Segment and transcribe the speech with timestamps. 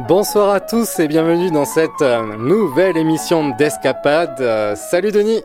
[0.00, 4.40] Bonsoir à tous et bienvenue dans cette euh, nouvelle émission d'Escapade.
[4.40, 5.40] Euh, salut Denis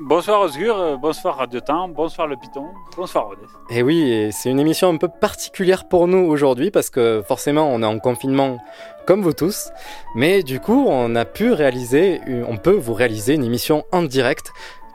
[0.00, 2.66] Bonsoir Osgur, euh, bonsoir Radio Temps, bonsoir Le Python,
[2.96, 3.46] bonsoir Odès.
[3.70, 7.80] Et oui, c'est une émission un peu particulière pour nous aujourd'hui parce que forcément on
[7.82, 8.58] est en confinement
[9.06, 9.70] comme vous tous,
[10.16, 14.50] mais du coup on a pu réaliser, on peut vous réaliser une émission en direct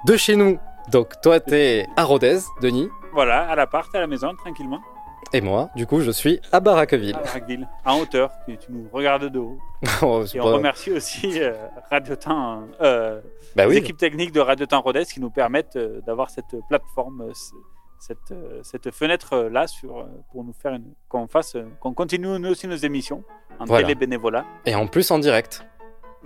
[0.05, 0.59] de chez nous.
[0.91, 2.89] Donc toi t'es à Rodez, Denis.
[3.13, 4.81] Voilà, à l'appart, à la maison, tranquillement.
[5.35, 7.15] Et moi, du coup, je suis à Barakville.
[7.15, 9.57] À Barakville, en hauteur, tu nous regardes de haut.
[10.01, 11.53] Oh, et pas- on remercie aussi euh,
[11.89, 13.19] Radio Temps, euh,
[13.55, 13.75] Bah oui.
[13.75, 17.31] l'équipe technique de Radio Temps Rodez qui nous permettent euh, d'avoir cette plateforme, euh,
[17.99, 22.37] cette, euh, cette fenêtre là sur, euh, pour nous faire une- qu'on fasse, qu'on continue
[22.39, 23.23] nous aussi nos émissions
[23.59, 23.87] en Voilà.
[23.87, 25.65] télé-bénévolat Et en plus en direct.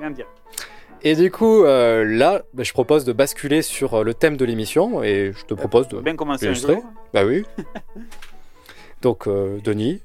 [0.02, 0.32] et en direct.
[1.04, 5.02] Et du coup, euh, là, bah, je propose de basculer sur le thème de l'émission
[5.04, 6.84] et je te propose de Bien commencer un jour.
[7.14, 7.46] Bah oui.
[9.02, 10.02] Donc, euh, Denis,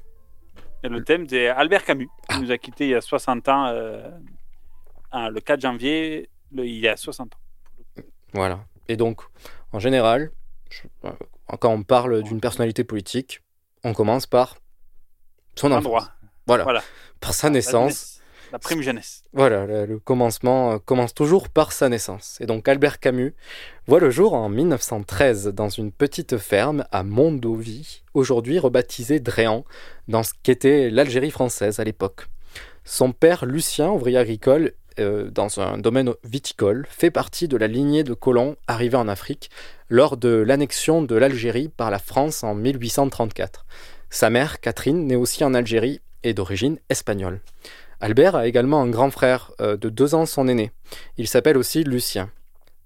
[0.85, 2.39] Et le thème, c'est Albert Camus, qui Ah.
[2.39, 4.09] nous a quittés il y a 60 ans, euh,
[5.13, 8.01] hein, le 4 janvier, le- il y a 60 ans.
[8.33, 8.65] voilà.
[8.89, 9.21] Et donc,
[9.71, 10.31] en général,
[10.69, 11.11] je- euh,
[11.59, 13.39] quand on parle d'une personnalité politique,
[13.85, 14.57] on commence par
[15.55, 15.85] son enfance.
[15.85, 16.09] Endroit.
[16.47, 16.63] Voilà.
[16.63, 16.83] Voilà.
[17.21, 18.19] Par sa naissance.
[18.53, 19.23] La prime jeunesse.
[19.33, 22.37] Voilà, le, le commencement euh, commence toujours par sa naissance.
[22.39, 23.33] Et donc Albert Camus
[23.87, 29.65] voit le jour en 1913 dans une petite ferme à Mondovie, aujourd'hui rebaptisée Dréan,
[30.07, 32.27] dans ce qu'était l'Algérie française à l'époque.
[32.85, 38.03] Son père, Lucien, ouvrier agricole euh, dans un domaine viticole, fait partie de la lignée
[38.03, 39.49] de colons arrivés en Afrique
[39.89, 43.65] lors de l'annexion de l'Algérie par la France en 1834.
[44.11, 47.41] Sa mère, Catherine, née aussi en Algérie, est d'origine espagnole.
[48.03, 50.71] Albert a également un grand frère euh, de deux ans son aîné.
[51.15, 52.29] Il s'appelle aussi Lucien.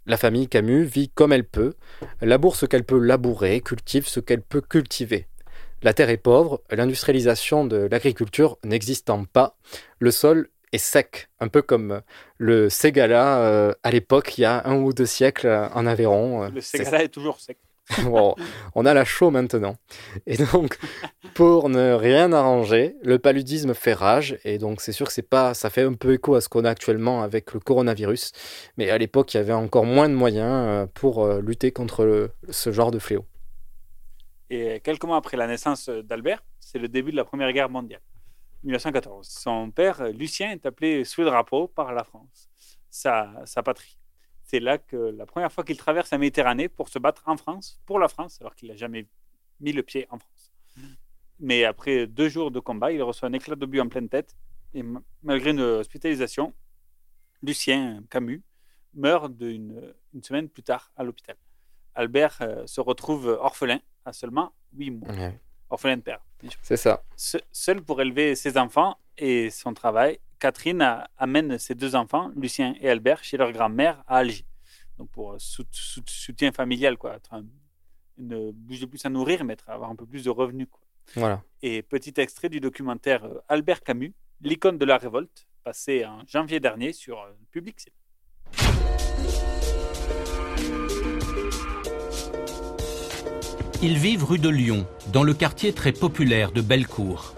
[0.05, 1.73] La famille Camus vit comme elle peut,
[2.21, 5.25] laboure ce qu'elle peut labourer, cultive ce qu'elle peut cultiver.
[5.81, 9.57] La terre est pauvre, l'industrialisation de l'agriculture n'existant pas,
[9.97, 12.01] le sol est sec, un peu comme
[12.37, 16.43] le Ségala euh, à l'époque, il y a un ou deux siècles euh, en Aveyron.
[16.43, 17.57] euh, Le Ségala est toujours sec.
[18.75, 19.75] On a la chaux maintenant.
[20.25, 20.77] Et donc,
[21.33, 24.37] pour ne rien arranger, le paludisme fait rage.
[24.43, 26.65] Et donc, c'est sûr que c'est pas, ça fait un peu écho à ce qu'on
[26.65, 28.31] a actuellement avec le coronavirus.
[28.77, 32.29] Mais à l'époque, il y avait encore moins de moyens euh, pour euh, lutter contre
[32.49, 33.25] ce genre de fléau.
[34.49, 38.01] Et quelques mois après la naissance d'Albert, c'est le début de la Première Guerre mondiale,
[38.63, 39.27] 1914.
[39.27, 42.49] Son père, Lucien, est appelé sous le drapeau par la France,
[42.89, 43.97] sa patrie.
[44.49, 47.81] C'est là que la première fois qu'il traverse la Méditerranée pour se battre en France,
[47.85, 49.05] pour la France, alors qu'il n'a jamais
[49.59, 50.53] mis le pied en France.
[51.39, 54.35] Mais après deux jours de combat, il reçoit un éclat d'obus en pleine tête.
[54.73, 56.53] Et ma- malgré une hospitalisation,
[57.43, 58.41] Lucien Camus
[58.93, 61.35] meurt d'une une semaine plus tard à l'hôpital.
[61.93, 65.11] Albert euh, se retrouve orphelin à seulement 8 mois.
[65.69, 66.21] Orphelin de père.
[66.63, 67.03] c'est ça.
[67.17, 72.31] Se- Seul pour élever ses enfants et son travail, Catherine a- amène ses deux enfants,
[72.35, 74.45] Lucien et Albert, chez leur grand-mère à Alger.
[74.97, 77.15] Donc pour euh, sou- sou- soutien familial, quoi.
[77.15, 77.45] Être un-
[78.17, 80.67] ne bouger plus à nourrir, mais être- avoir un peu plus de revenus.
[80.71, 80.81] Quoi.
[81.15, 81.41] Voilà.
[81.61, 86.59] Et petit extrait du documentaire euh, Albert Camus, l'icône de la révolte, passé en janvier
[86.59, 87.87] dernier sur euh, Public.
[93.83, 97.35] Ils vivent rue de Lyon, dans le quartier très populaire de Bellecour.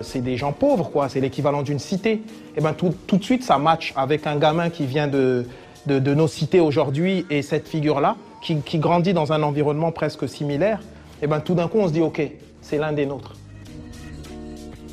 [0.00, 1.08] C'est des gens pauvres, quoi.
[1.08, 2.22] C'est l'équivalent d'une cité.
[2.56, 5.46] Et ben tout, de suite, ça match avec un gamin qui vient de,
[5.86, 10.80] nos cités aujourd'hui et cette figure-là, qui, grandit dans un environnement presque similaire.
[11.22, 12.22] Et ben tout d'un coup, on se dit, OK,
[12.60, 13.34] c'est l'un des nôtres.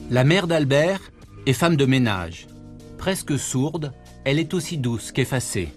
[0.10, 1.00] La mère d'Albert
[1.46, 2.48] est femme de ménage.
[2.98, 3.92] Presque sourde,
[4.26, 5.70] elle est aussi douce qu'effacée.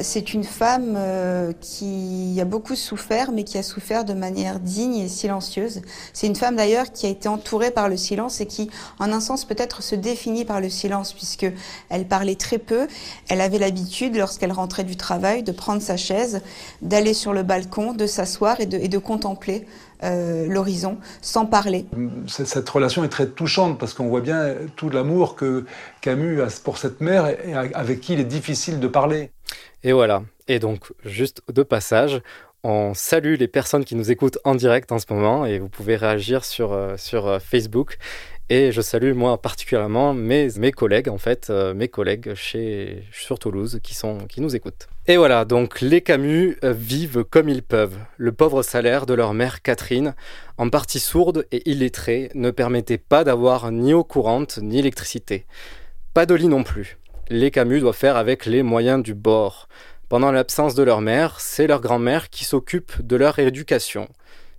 [0.00, 4.96] C'est une femme euh, qui a beaucoup souffert, mais qui a souffert de manière digne
[4.96, 5.82] et silencieuse.
[6.14, 9.20] C'est une femme d'ailleurs qui a été entourée par le silence et qui, en un
[9.20, 11.46] sens, peut-être se définit par le silence, puisque
[11.90, 12.86] elle parlait très peu.
[13.28, 16.40] Elle avait l'habitude, lorsqu'elle rentrait du travail, de prendre sa chaise,
[16.80, 19.66] d'aller sur le balcon, de s'asseoir et de, et de contempler
[20.02, 21.86] euh, l'horizon sans parler.
[22.26, 25.64] Cette relation est très touchante parce qu'on voit bien tout l'amour que
[26.00, 29.30] Camus a pour cette mère et avec qui il est difficile de parler.
[29.84, 30.22] Et voilà.
[30.48, 32.20] Et donc, juste de passage,
[32.64, 35.96] on salue les personnes qui nous écoutent en direct en ce moment et vous pouvez
[35.96, 37.98] réagir sur, euh, sur euh, Facebook.
[38.48, 43.38] Et je salue moi particulièrement mes, mes collègues, en fait, euh, mes collègues chez, sur
[43.38, 44.88] Toulouse qui, sont, qui nous écoutent.
[45.08, 47.98] Et voilà, donc les Camus euh, vivent comme ils peuvent.
[48.16, 50.14] Le pauvre salaire de leur mère Catherine,
[50.58, 55.46] en partie sourde et illettrée, ne permettait pas d'avoir ni eau courante ni électricité.
[56.14, 56.98] Pas de lit non plus.
[57.28, 59.68] Les Camus doivent faire avec les moyens du bord.
[60.08, 64.08] Pendant l'absence de leur mère, c'est leur grand-mère qui s'occupe de leur éducation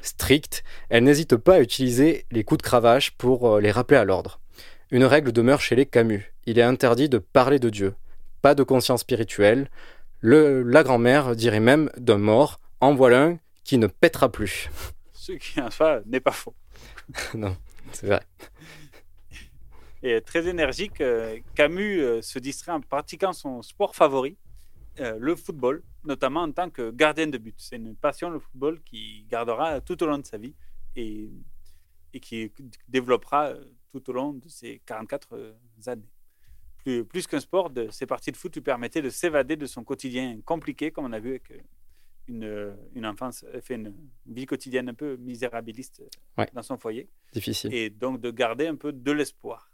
[0.04, 4.04] stricte, elle n'hésite pas à utiliser les coups de cravache pour euh, les rappeler à
[4.04, 4.40] l'ordre.
[4.92, 6.34] Une règle demeure chez les Camus.
[6.46, 7.96] Il est interdit de parler de Dieu.
[8.42, 9.70] Pas de conscience spirituelle.
[10.24, 14.70] Le, la grand-mère dirait même d'un mort, en voilà un qui ne pètera plus.
[15.14, 16.56] Ce qui en soi n'est pas faux.
[17.36, 17.56] non,
[17.92, 18.24] c'est vrai.
[20.02, 24.36] Et très énergique, euh, Camus euh, se distrait en pratiquant son sport favori,
[24.98, 27.56] le football notamment en tant que gardien de but.
[27.58, 30.56] C'est une passion, le football, qui gardera tout au long de sa vie
[30.96, 31.30] et,
[32.14, 32.52] et qui
[32.88, 35.54] développera euh, tout au long de ses 44 euh,
[35.88, 36.10] années.
[36.84, 39.84] Plus, plus qu'un sport, de, ces parties de foot lui permettaient de s'évader de son
[39.84, 41.58] quotidien compliqué, comme on a vu avec euh,
[42.28, 43.94] une, une enfance, fait une
[44.26, 46.04] vie quotidienne un peu misérabiliste
[46.54, 47.08] dans son foyer.
[47.32, 47.74] Difficile.
[47.74, 49.70] Et donc de garder un peu de l'espoir.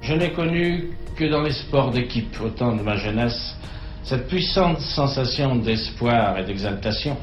[0.00, 3.54] Je n'ai connu que dans les sports d'équipe, autant de ma jeunesse,
[4.02, 7.16] cette puissante sensation d'espoir et d'exaltation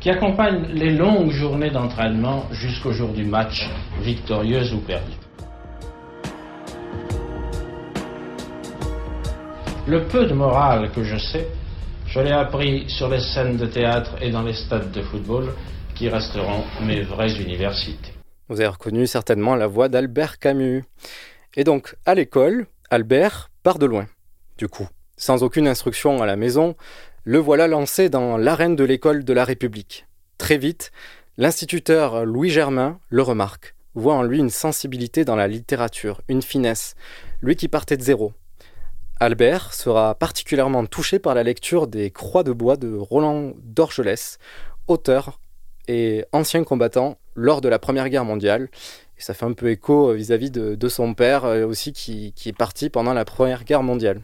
[0.00, 3.68] qui accompagne les longues journées d'entraînement jusqu'au jour du match,
[4.00, 5.16] victorieuse ou perdue.
[9.88, 11.48] Le peu de morale que je sais,
[12.06, 15.54] je l'ai appris sur les scènes de théâtre et dans les stades de football
[15.94, 18.12] qui resteront mes vraies universités.
[18.50, 20.84] Vous avez reconnu certainement la voix d'Albert Camus.
[21.56, 24.06] Et donc, à l'école, Albert part de loin,
[24.58, 24.86] du coup.
[25.16, 26.76] Sans aucune instruction à la maison,
[27.24, 30.06] le voilà lancé dans l'arène de l'école de la République.
[30.36, 30.92] Très vite,
[31.38, 36.94] l'instituteur Louis Germain le remarque, voit en lui une sensibilité dans la littérature, une finesse,
[37.40, 38.34] lui qui partait de zéro.
[39.20, 44.38] Albert sera particulièrement touché par la lecture des Croix de bois de Roland d'Orgelès,
[44.86, 45.40] auteur
[45.88, 48.68] et ancien combattant lors de la Première Guerre mondiale.
[49.18, 52.90] Et ça fait un peu écho vis-à-vis de, son père euh, aussi qui est parti
[52.90, 54.22] pendant la Première Guerre mondiale.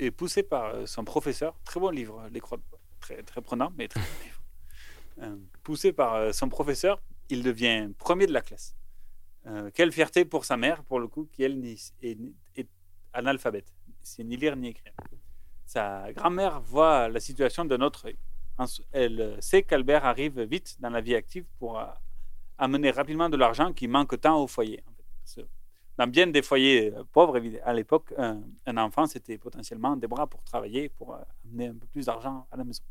[0.00, 2.58] Et, poussé par euh, son professeur, très bon livre, Les Croix,
[3.00, 4.42] très, très prenant, mais très bon livre.
[5.22, 8.76] Euh, poussé par euh, son professeur, il devient premier de la classe.
[9.74, 12.68] Quelle fierté pour sa mère, pour le coup, qui elle est, est
[13.12, 14.92] analphabète, c'est ni lire ni écrire.
[15.64, 18.18] Sa grand-mère voit la situation de notre œil.
[18.92, 21.80] Elle sait qu'Albert arrive vite dans la vie active pour
[22.58, 24.82] amener rapidement de l'argent qui manque tant au foyer.
[25.98, 30.42] Dans bien des foyers euh, pauvres, à l'époque, un, enfant, c'était potentiellement des bras pour
[30.44, 32.84] travailler, pour euh, amener un peu plus d'argent à la maison.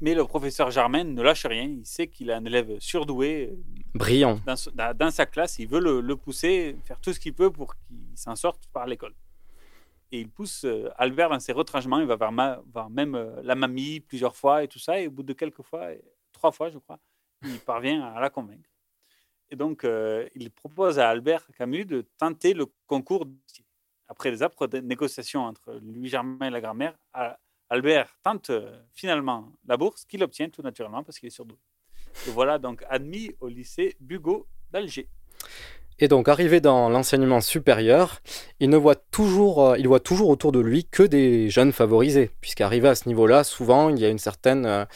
[0.00, 1.64] Mais le professeur Germain ne lâche rien.
[1.64, 3.50] Il sait qu'il a un élève surdoué.
[3.52, 3.56] Euh,
[3.94, 4.40] Brillant.
[4.46, 8.36] Dans, sa classe, il veut le, pousser, faire tout ce qu'il peut pour qu'il s'en
[8.36, 9.14] sorte par l'école.
[10.12, 10.66] Et il pousse
[10.96, 12.00] Albert dans ses retranchements.
[12.00, 15.00] Il va voir, même la mamie plusieurs fois et tout ça.
[15.00, 15.90] Et au bout de quelques fois,
[16.32, 16.98] trois fois, je crois,
[17.44, 18.70] il parvient à la convaincre.
[19.50, 23.26] Et donc, euh, il propose à Albert Camus de tenter le concours.
[24.08, 26.96] Après des âpres négociations entre Louis Germain et la grand-mère,
[27.70, 31.56] Albert tente euh, finalement la bourse, qu'il obtient tout naturellement parce qu'il est surdoué.
[32.26, 35.08] Et voilà donc admis au lycée Bugot d'Alger.
[36.02, 38.22] Et donc, arrivé dans l'enseignement supérieur,
[38.58, 42.30] il, ne voit toujours, euh, il voit toujours autour de lui que des jeunes favorisés,
[42.40, 44.86] puisqu'arrivé à ce niveau-là, souvent, il y a une certaine,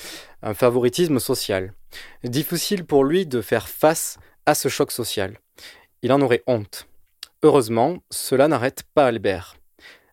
[0.43, 1.75] un favoritisme social.
[2.25, 5.38] Difficile pour lui de faire face à ce choc social.
[6.02, 6.88] Il en aurait honte.
[7.43, 9.57] Heureusement, cela n'arrête pas Albert.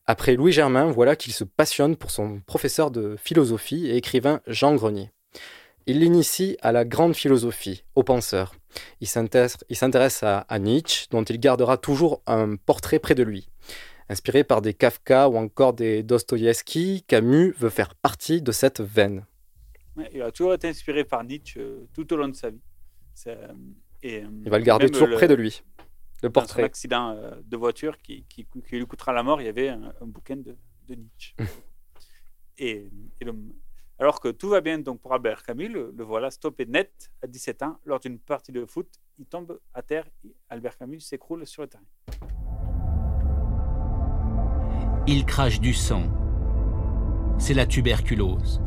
[0.08, 4.75] Après Louis Germain, voilà qu'il se passionne pour son professeur de philosophie et écrivain Jean
[5.86, 8.55] Il l'initie à la grande philosophie, aux penseurs.
[9.00, 13.50] Il s'intéresse à, à Nietzsche, dont il gardera toujours un portrait près de lui.
[14.10, 19.25] Inspiré par des Kafka ou encore des Dostoïevski, Camus veut faire partie de cette veine.
[20.13, 22.60] il a toujours été inspiré par Nietzsche euh, tout au long de sa vie.
[23.27, 23.48] Euh,
[24.03, 25.63] il va le garder toujours près de lui.
[26.24, 26.63] Le dans son portrait.
[26.63, 29.94] accident euh, de voiture qui, qui, qui lui coûtera la mort, il y avait un,
[30.01, 30.56] un bouquin de,
[30.88, 31.36] de Nietzsche.
[32.58, 33.36] et, et le-
[34.00, 37.28] alors que tout va bien donc pour Albert Camus, le, le voilà stoppé net à
[37.28, 38.88] 17 ans lors d'une partie de foot.
[39.20, 41.84] Il tombe à terre, et Albert Camus s'écroule sur le terrain.
[45.08, 46.04] Il crache du sang.
[47.38, 48.62] C'est la tuberculose.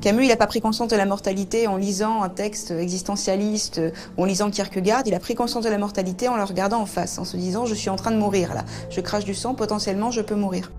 [0.00, 3.90] Camus, il n'a pas pris conscience de la mortalité en lisant un texte existentialiste euh,
[4.16, 5.02] ou en lisant Kierkegaard.
[5.06, 7.66] Il a pris conscience de la mortalité en le regardant en face, en se disant
[7.66, 8.64] je suis en train de mourir là.
[8.90, 10.72] Je crache du sang, potentiellement je peux mourir.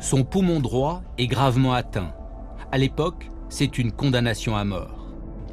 [0.00, 2.12] Son poumon droit est gravement atteint.
[2.72, 5.06] À l'époque, c'est une condamnation à mort.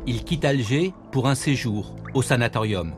[0.06, 2.94] Il quitte Alger pour un séjour au sanatorium.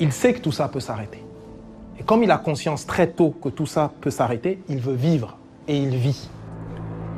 [0.00, 1.22] Il sait que tout ça peut s'arrêter.
[1.98, 5.36] Et comme il a conscience très tôt que tout ça peut s'arrêter, il veut vivre
[5.68, 6.28] et il vit.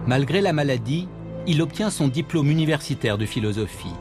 [0.06, 1.08] Malgré la maladie,
[1.46, 3.94] il obtient son diplôme universitaire de philosophie.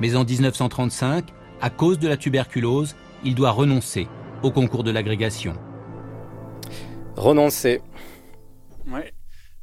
[0.00, 1.26] Mais en 1935,
[1.60, 4.08] à cause de la tuberculose, il doit renoncer
[4.42, 5.54] au concours de l'agrégation.
[7.16, 7.82] Renoncer.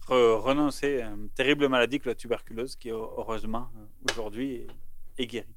[0.08, 4.68] Re- renoncer à une terrible maladie que la tuberculose, qui heureusement euh, aujourd'hui
[5.18, 5.56] est, est guérie.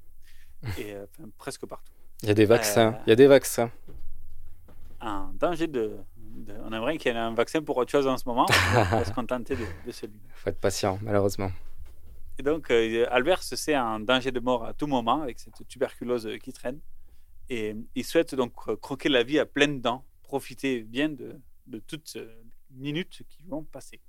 [0.79, 1.93] Et euh, enfin, presque partout.
[2.23, 2.95] Il y a des vaccins.
[2.95, 3.71] Euh, Il y a des vaccins.
[5.01, 5.97] un danger de,
[6.35, 8.47] de- On aimerait qu'il y ait un vaccin pour autre chose en ce moment.
[8.49, 11.51] On va se contenter de, de celui Faut être patient, malheureusement.
[12.39, 15.67] Et donc, euh, Albert se sait en danger de mort à tout moment avec cette
[15.69, 16.81] tuberculose euh, qui traîne.
[17.51, 21.79] Et il souhaite donc euh, croquer la vie à pleines dents, profiter bien de, de
[21.81, 22.33] toutes euh,
[22.71, 24.01] minutes qui vont passer.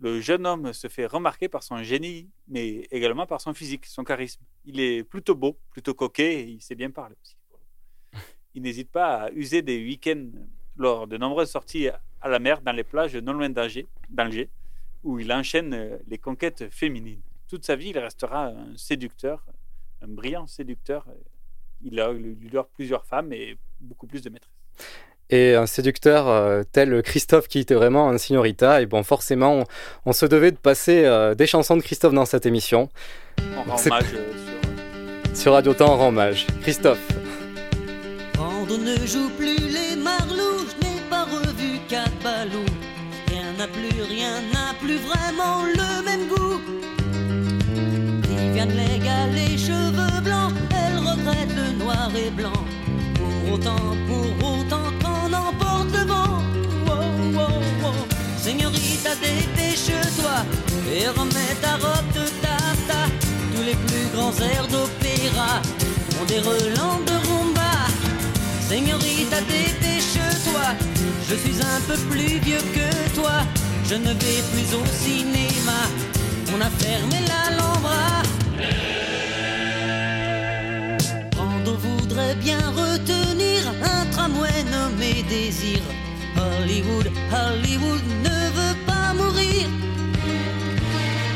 [0.00, 4.04] Le jeune homme se fait remarquer par son génie, mais également par son physique, son
[4.04, 4.42] charisme.
[4.64, 7.36] Il est plutôt beau, plutôt coquet, et il sait bien parler aussi.
[8.54, 10.30] Il n'hésite pas à user des week-ends
[10.78, 11.88] lors de nombreuses sorties
[12.20, 14.48] à la mer dans les plages non loin d'Alger,
[15.04, 17.20] où il enchaîne euh, les conquêtes féminines.
[17.48, 19.44] Toute sa vie, il restera un séducteur,
[20.02, 21.06] un brillant séducteur.
[21.82, 24.50] Il a aura plusieurs femmes et beaucoup plus de maîtresses.
[25.30, 28.82] Et un séducteur euh, tel Christophe qui était vraiment un signorita.
[28.82, 29.64] Et bon, forcément, on,
[30.06, 32.88] on se devait de passer euh, des chansons de Christophe dans cette émission.
[33.56, 36.46] On rend hommage sur, Sur Radio Temps, on rend hommage.
[36.62, 37.06] Christophe.
[38.36, 39.67] Quand on ne joue plus
[52.14, 52.64] et blanc.
[53.14, 56.42] Pour autant, pour autant qu'on emporte le vent.
[56.86, 57.94] Wow, wow, wow.
[58.38, 60.36] Señorita, dépêche-toi
[60.94, 63.00] et remets ta robe de tata.
[63.54, 65.60] Tous les plus grands airs d'opéra
[66.20, 67.72] ont des relents de rumba.
[68.68, 70.66] Señorita, dépêche-toi,
[71.28, 73.40] je suis un peu plus vieux que toi.
[73.88, 75.80] Je ne vais plus au cinéma,
[76.54, 78.22] on a fermé l'Alhambra.
[82.18, 85.80] Bien retenir un tramway nommé Désir.
[86.36, 89.68] Hollywood, Hollywood ne veut pas mourir.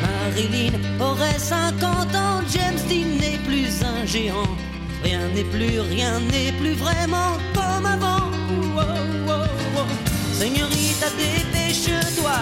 [0.03, 4.57] Marilyn aurait 50 ans, James Dean n'est plus un géant.
[5.05, 8.31] Rien n'est plus, rien n'est plus vraiment comme avant.
[8.75, 8.83] Wow,
[9.27, 9.87] wow, wow.
[10.35, 12.39] Señorita, dépêche-toi.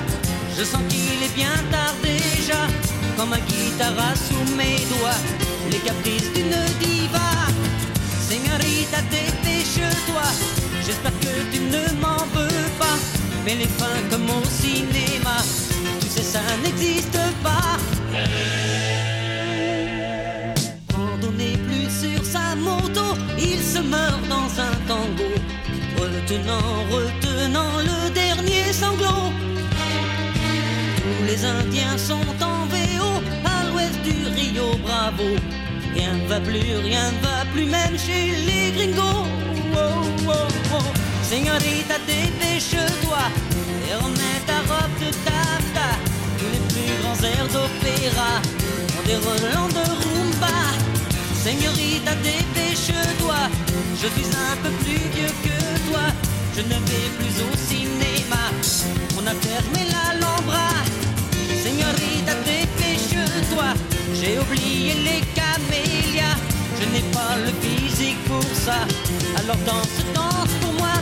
[0.59, 2.61] Je sens qu'il est bien tard déjà.
[3.19, 5.21] Comme ma guitare sous mes doigts,
[5.71, 7.00] les caprices d'une diva.
[8.91, 10.23] Señorita, dépêche-toi.
[10.85, 12.99] J'espère que tu ne m'en veux pas.
[13.45, 15.37] Mais les fins comme au cinéma,
[16.01, 17.77] tu sais, ça n'existe pas.
[21.39, 25.31] N'est plus sur sa moto, il se meurt dans un tango,
[25.97, 29.33] retenant, retenant le dernier sanglot.
[30.97, 35.60] Tous les Indiens sont en VO à l'ouest du Rio Bravo.
[36.01, 39.27] Rien ne va plus, rien ne va plus, même chez les gringos.
[39.75, 40.33] Oh, oh,
[40.73, 40.93] oh.
[41.23, 43.25] Señorita, dépêche-toi
[43.87, 45.99] et remets ta robe de taffetas.
[46.39, 48.33] Tous les plus grands airs d'opéra
[48.97, 50.59] ont des relents de rumba.
[51.45, 53.41] Señorita, dépêche-toi,
[54.01, 56.07] je suis un peu plus vieux que toi.
[56.57, 58.45] Je ne vais plus au cinéma,
[59.19, 60.71] on a fermé l'Alhambra.
[61.63, 63.75] Señorita, dépêche-toi,
[64.15, 65.40] j'ai oublié les
[66.93, 68.87] n'ai pas le physique pour ça.
[69.39, 70.95] Alors danse, danse pour moi.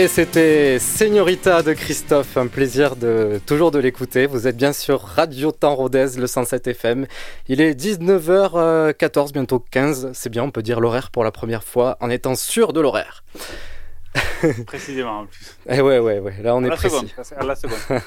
[0.00, 4.24] Et c'était Señorita de Christophe, un plaisir de toujours de l'écouter.
[4.24, 7.06] Vous êtes bien sur Radio Temps Rodez, le 107 FM.
[7.48, 10.12] Il est 19h14, bientôt 15.
[10.14, 13.24] C'est bien, on peut dire l'horaire pour la première fois en étant sûr de l'horaire.
[14.66, 15.58] Précisément en plus.
[15.68, 16.34] Eh ouais, ouais, ouais.
[16.42, 16.96] Là, on à est la précis.
[16.96, 17.78] seconde, à la seconde.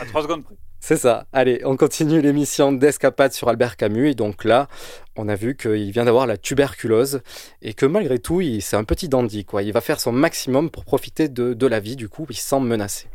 [0.00, 0.54] à 3 secondes près.
[0.80, 1.26] C'est ça.
[1.32, 4.10] Allez, on continue l'émission d'escapade sur Albert Camus.
[4.10, 4.68] Et donc là,
[5.16, 7.20] on a vu qu'il vient d'avoir la tuberculose
[7.62, 9.44] et que malgré tout, c'est un petit dandy.
[9.44, 9.62] Quoi.
[9.62, 11.96] Il va faire son maximum pour profiter de, de la vie.
[11.96, 13.08] Du coup, il semble menacé.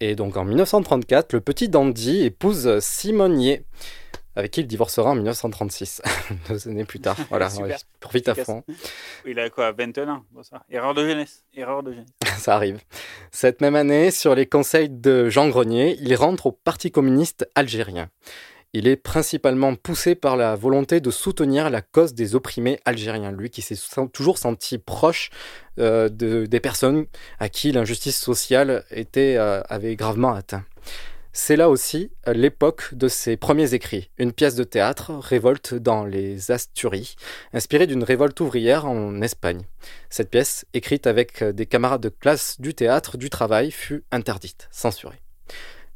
[0.00, 3.64] Et donc en 1934, le petit dandy épouse Simonier,
[4.36, 6.02] avec qui il divorcera en 1936,
[6.48, 7.16] deux années plus tard.
[7.30, 7.78] Voilà, Super.
[7.78, 8.62] il profite à fond.
[9.26, 10.62] Il a quoi, 21 ans bon, ça.
[10.70, 11.44] Erreur de jeunesse.
[11.54, 12.08] Erreur de jeunesse.
[12.38, 12.80] Ça arrive.
[13.30, 18.10] Cette même année, sur les conseils de Jean Grenier, il rentre au Parti communiste algérien.
[18.76, 23.48] Il est principalement poussé par la volonté de soutenir la cause des opprimés algériens, lui
[23.48, 23.78] qui s'est
[24.12, 25.30] toujours senti proche
[25.78, 27.06] euh, de- des personnes
[27.38, 30.64] à qui l'injustice sociale était, euh, avait gravement atteint.
[31.36, 36.04] C'est là aussi euh, l'époque de ses premiers écrits, une pièce de théâtre, Révolte dans
[36.04, 37.16] les Asturies,
[37.52, 39.62] inspirée d'une révolte ouvrière en Espagne.
[40.10, 44.68] Cette pièce, écrite avec euh, des camarades de classe du théâtre du travail, fut interdite,
[44.70, 45.20] censurée.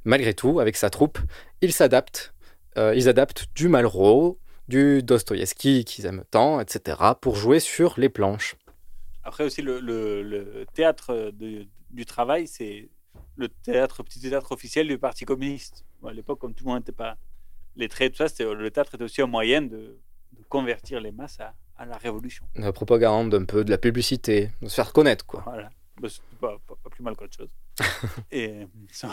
[0.03, 1.21] Malgré tout, avec sa troupe,
[1.61, 2.35] ils s'adaptent,
[2.77, 8.09] euh, ils adaptent du Malraux, du Dostoïevski qu'ils aiment tant, etc., pour jouer sur les
[8.09, 8.57] planches.
[9.23, 12.89] Après aussi, le, théâtre du travail, c'est
[13.39, 15.85] le théâtre, petit théâtre officiel du Parti communiste.
[16.03, 17.17] Bon, à l'époque, comme tout le monde n'était pas
[17.77, 19.99] lettré, tout ça, c'était- le théâtre était aussi un moyen de,
[20.33, 22.45] de convertir les masses à, à la révolution.
[22.57, 25.43] La propagande, un peu de la publicité, de se faire connaître, quoi.
[25.47, 25.71] Voilà.
[26.01, 27.51] Bah, c'est pas, pas- pas plus mal qu'autre chose.
[28.33, 29.09] Et son,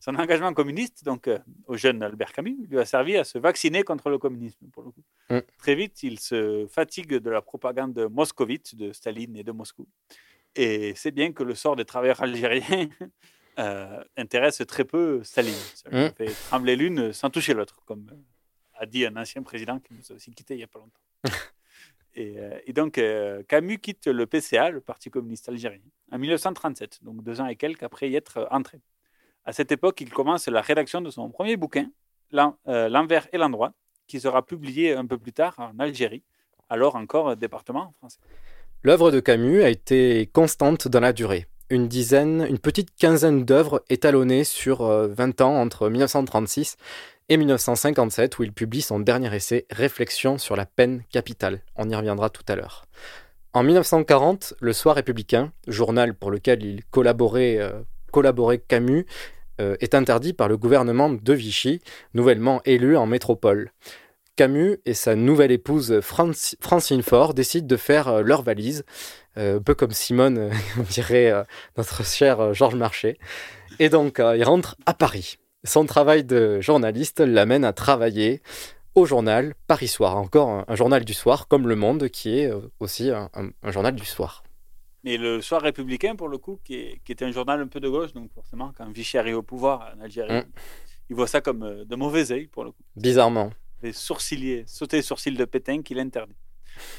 [0.00, 3.82] son engagement communiste, donc euh, au jeune Albert Camus, lui a servi à se vacciner
[3.84, 5.02] contre le communisme, pour le coup.
[5.30, 5.38] Mm.
[5.58, 9.86] Très vite, il se fatigue de la propagande moscovite de Staline et de Moscou.
[10.56, 12.88] Et c'est bien que le sort des travailleurs algériens
[13.58, 15.52] euh, intéresse très peu Staline.
[15.74, 16.10] Ça lui Mm.
[16.16, 18.16] fait trembler l'une sans toucher l'autre, comme euh,
[18.80, 21.00] a dit un ancien président qui nous a aussi quitté il n'y a pas longtemps.
[22.14, 23.00] Et, euh, et donc,
[23.46, 25.78] Camus quitte le PCA, le Parti communiste algérien,
[26.10, 28.80] en 1937, donc deux ans et quelques après y être entré.
[29.44, 31.88] À cette époque, il commence la rédaction de son premier bouquin,
[32.32, 33.72] L'en- euh, L'envers et l'endroit,
[34.08, 36.22] qui sera publié un peu plus tard en Algérie,
[36.68, 38.18] alors encore département français.
[38.82, 41.46] L'œuvre de Camus a été constante dans la durée.
[41.70, 46.76] Une dizaine, une petite quinzaine d'œuvres étalonnées sur euh, 20 ans entre 1936
[47.28, 51.60] et 1957 où il publie son dernier essai Réflexion sur la peine capitale.
[51.76, 52.86] On y reviendra tout à l'heure.
[53.52, 57.72] En 1940, le Soir républicain, journal pour lequel il collaborait, euh,
[58.12, 59.04] collaborait Camus,
[59.60, 61.82] euh, est interdit par le gouvernement de Vichy,
[62.14, 63.72] nouvellement élu en métropole.
[64.36, 68.84] Camus et sa nouvelle épouse Franci- Francine Faure décident de faire euh, leur valise,
[69.27, 70.50] euh, un peu comme Simone, euh,
[70.90, 71.44] dirait euh,
[71.76, 73.18] notre cher euh, Georges Marchais.
[73.78, 75.38] Et donc, euh, il rentre à Paris.
[75.64, 78.42] Son travail de journaliste l'amène à travailler
[78.94, 82.50] au journal Paris Soir, encore un, un journal du soir comme Le Monde, qui est
[82.50, 84.42] euh, aussi un, un- un journal du soir.
[85.04, 87.80] Et le Soir républicain, pour le coup, qui, est- qui était un journal un peu
[87.80, 90.44] de gauche, donc forcément, quand Vichy arrive au pouvoir en Algérie, Mm.
[91.10, 92.82] il voit ça comme euh, de mauvais œil, pour le coup.
[92.96, 93.50] Bizarrement.
[93.82, 96.34] Les sourciliers, sauter les sourcils de Pétain qu'il interdit.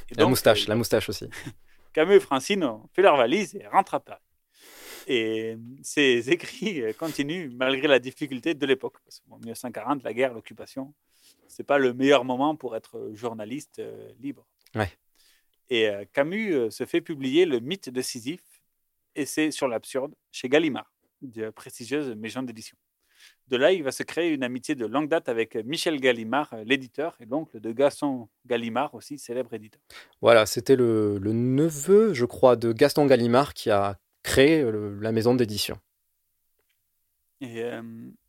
[0.10, 1.30] Et La donc, moustache, euh, la moustache aussi.
[1.93, 4.21] Camus et Francine ont fait leur valise et rentrent à Paris.
[5.08, 8.97] Et ces écrits continuent malgré la difficulté de l'époque.
[9.30, 10.93] Qu'en 1940, la guerre, l'occupation,
[11.47, 14.47] c'est pas le meilleur moment pour être journaliste euh, libre.
[14.75, 14.91] Ouais.
[15.69, 18.62] Et euh, Camus euh, se fait publier le mythe de Sisyphe,
[19.15, 22.78] essai sur l'absurde, chez Gallimard, de prestigieuse maison d'édition.
[23.50, 26.64] De là, il va se créer une amitié de longue date avec Michel Gallimard, euh,
[26.64, 29.82] l'éditeur, et l'oncle de Gaston Gallimard, aussi célèbre éditeur.
[30.22, 35.12] Voilà, c'était le, le neveu, je crois, de Gaston Gallimard qui a créé euh, la
[35.12, 35.80] maison d'édition.
[37.42, 37.82] Et euh,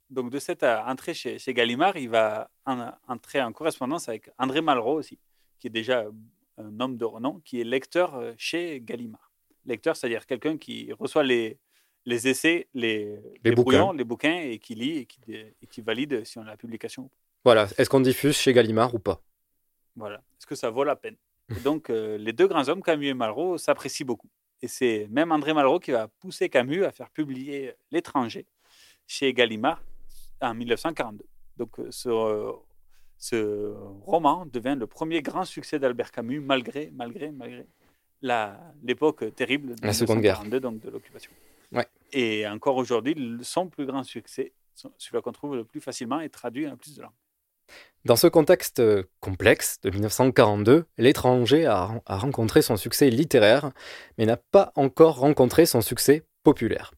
[0.09, 4.31] donc, de cette euh, entrée chez, chez Gallimard, il va en- entrer en correspondance avec
[4.39, 5.19] André Malraux aussi,
[5.59, 6.07] qui est déjà
[6.57, 9.31] un homme de renom, qui est lecteur euh, chez Gallimard.
[9.67, 11.59] Lecteur, c'est-à-dire quelqu'un qui reçoit les,
[12.07, 13.63] les essais, les, Les bouquins.
[13.79, 16.47] brouillons, les bouquins, et qui lit et qui, dé- et qui valide si on a
[16.47, 17.11] la publication.
[17.45, 19.23] Voilà, est-ce qu'on diffuse chez Gallimard ou pas?
[19.97, 20.17] Voilà.
[20.39, 21.17] Est-ce que ça vaut la peine?
[21.57, 24.29] Et donc, euh, les deux grands hommes, Camus et Malraux, s'apprécient beaucoup.
[24.63, 28.47] Et c'est même André Malraux qui va pousser Camus à faire publier L'étranger
[29.07, 29.83] chez Gallimard
[30.41, 31.25] en 1942.
[31.57, 32.53] Donc, euh, ce, euh,
[33.19, 37.67] ce roman devient le premier grand succès d'Albert Camus, malgré, malgré, malgré
[38.83, 40.41] l'époque terrible de La Seconde Guerre.
[40.43, 41.33] 1942, donc de l'occupation.
[42.13, 46.69] Et encore aujourd'hui, son plus grand succès, celui qu'on trouve le plus facilement, est traduit
[46.69, 47.13] en plus de langues.
[48.05, 48.83] Dans ce contexte
[49.21, 53.71] complexe de 1942, l'étranger a, rencontré son succès littéraire,
[54.17, 56.93] mais n'a pas encore rencontré son succès populaire.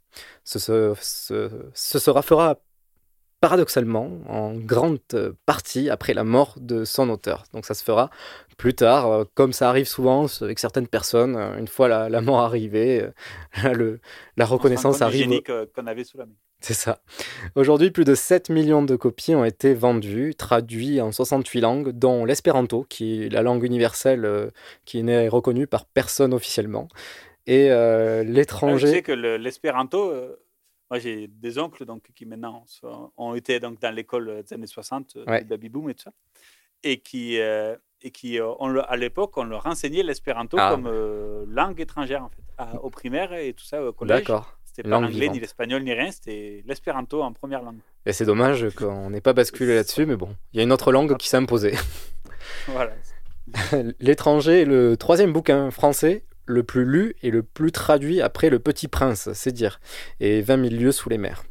[0.44, 2.60] Ce, ce, ce, ce sera fera
[3.42, 5.00] paradoxalement en grande
[5.46, 7.42] partie après la mort de son auteur.
[7.52, 8.08] Donc ça se fera
[8.56, 12.20] plus tard, euh, comme ça arrive souvent avec certaines personnes, euh, une fois la, la
[12.20, 13.02] mort arrivée,
[13.64, 14.00] euh, le,
[14.36, 15.42] la reconnaissance arrive.
[15.74, 16.34] qu'on avait sous la main.
[16.60, 17.02] C'est ça.
[17.56, 22.24] Aujourd'hui, plus de 7 millions de copies ont été vendues, traduites en 68 langues, dont
[22.24, 24.50] l'espéranto, qui est la langue universelle
[24.84, 26.86] qui n'est reconnue par personne officiellement.
[27.48, 28.86] Et euh, l'étranger.
[28.86, 30.36] Je sais que l'espéranto, euh,
[30.88, 34.68] moi j'ai des oncles donc, qui maintenant sont, ont été donc, dans l'école des années
[34.68, 35.42] 60, Ouais.
[35.42, 36.12] baby boom et tout ça,
[36.84, 40.70] et qui, euh, et qui euh, on le- à l'époque, on leur enseignait l'espéranto Ah.
[40.70, 44.18] comme euh, langue étrangère en fait, à- au primaire et tout ça au collège.
[44.20, 44.56] D'accord.
[44.64, 47.78] C'était pas l'anglais, ni l'espagnol, ni rien, c'était l'espéranto en première langue.
[48.06, 50.92] Et c'est dommage qu'on n'ait pas basculé là-dessus, mais bon, il y a une autre
[50.92, 51.74] langue qui s'est imposée.
[52.68, 52.92] Voilà.
[54.00, 58.58] L'étranger est le troisième bouquin français le plus lu et le plus traduit après Le
[58.58, 59.78] Petit Prince, c'est dire,
[60.20, 61.44] et 20 000 lieues sous les mers.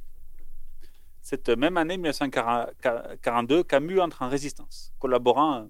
[1.22, 5.68] Cette même année, 1942, Camus entre en résistance, collaborant,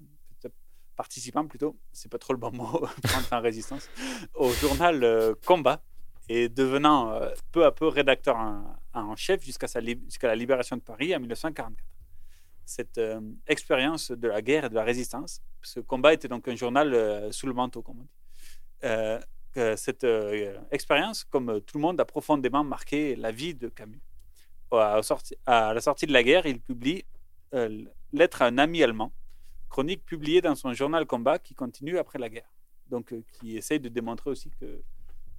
[0.96, 3.88] participant plutôt, c'est pas trop le bon mot, pour entrer en résistance,
[4.34, 5.82] au journal euh, Combat
[6.28, 8.36] et devenant euh, peu à peu rédacteur
[8.94, 9.68] en, chef jusqu'à
[10.22, 11.76] la libération de Paris en 1944.
[12.64, 16.54] Cette euh, expérience de la guerre et de la résistance, ce combat était donc un
[16.54, 19.76] journal sous le manteau, comme on dit.
[19.76, 20.06] Cette
[20.70, 24.00] expérience, comme tout le monde, a profondément marqué la vie de Camus
[24.70, 25.00] à,
[25.46, 27.04] à la sortie de la guerre, il publie
[28.12, 29.12] Lettre à un ami allemand,
[29.72, 32.50] chronique publiée dans son journal Combat qui continue après la guerre.
[32.88, 34.82] Donc, euh, qui essaye de démontrer aussi que,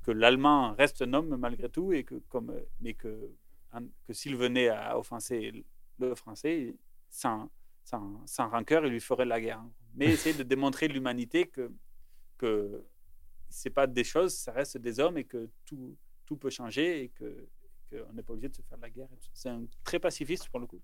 [0.01, 3.13] que l'allemand reste un homme malgré tout, et que, comme, euh, mais que,
[3.73, 5.63] un- que s'il venait à offenser
[5.99, 6.75] le français,
[7.11, 7.49] sans,
[7.83, 9.63] sans, sans rancœur, il lui ferait la guerre.
[9.93, 11.71] Mais essayer de démontrer l'humanité que,
[12.39, 12.83] que
[13.49, 17.09] c'est pas des choses, ça reste des hommes et que tout, tout peut changer et
[17.09, 17.47] que
[17.91, 19.09] qu'on n'est pas obligé de se faire la guerre.
[19.31, 20.81] C'est un très pacifiste pour le coup.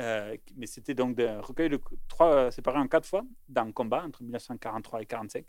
[0.00, 4.22] Euh, mais c'était donc un recueil de trois séparé en quatre fois dans Combat entre
[4.22, 5.44] 1943 et 1945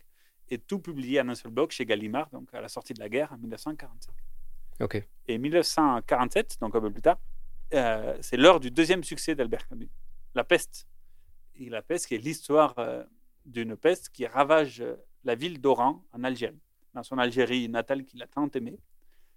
[0.50, 3.08] et tout publié en un seul bloc chez Gallimard, donc à la sortie de la
[3.08, 4.12] guerre en 1945.
[4.80, 5.06] Ok.
[5.28, 7.18] Et 1947, donc un peu plus tard,
[7.74, 9.88] euh, c'est l'heure du deuxième succès d'Albert Camus,
[10.34, 10.88] La peste.
[11.54, 13.04] Et la peste qui est l'histoire euh,
[13.44, 16.60] d'une peste qui ravage euh, la ville d'Oran en Algérie,
[16.94, 18.78] dans son Algérie natale qu'il a tant aimée.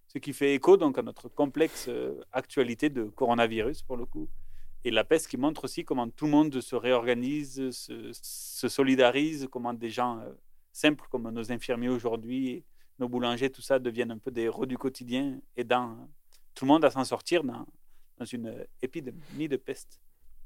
[0.08, 4.30] Ce qui fait écho donc à notre complexe euh, actualité de coronavirus pour le coup.
[4.86, 9.48] Et la peste qui montre aussi comment tout le monde se réorganise, se, se solidarise,
[9.50, 10.32] comment des gens euh,
[10.74, 12.64] simples comme nos infirmiers aujourd'hui,
[13.00, 16.06] nos boulangers, tout ça deviennent un peu des héros du quotidien, aidant euh,
[16.54, 17.66] tout le monde à s'en sortir dans,
[18.18, 20.00] dans une épidémie de peste.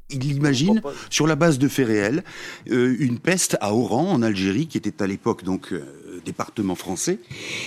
[0.09, 2.23] Il imagine, sur la base de faits réels,
[2.69, 7.19] euh, une peste à Oran, en Algérie, qui était à l'époque donc euh, département français,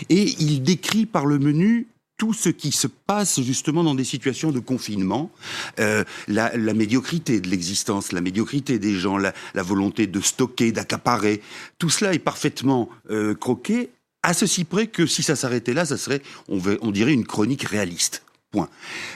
[0.08, 1.88] et il décrit par le menu
[2.20, 5.30] tout ce qui se passe justement dans des situations de confinement,
[5.78, 11.40] euh, la, médiocrité de l'existence, la médiocrité des gens, la, la volonté de stocker, d'accaparer,
[11.78, 13.88] tout cela est parfaitement euh, croqué,
[14.22, 18.22] à ceci près que si ça s'arrêtait là, ça serait, on dirait, une chronique réaliste.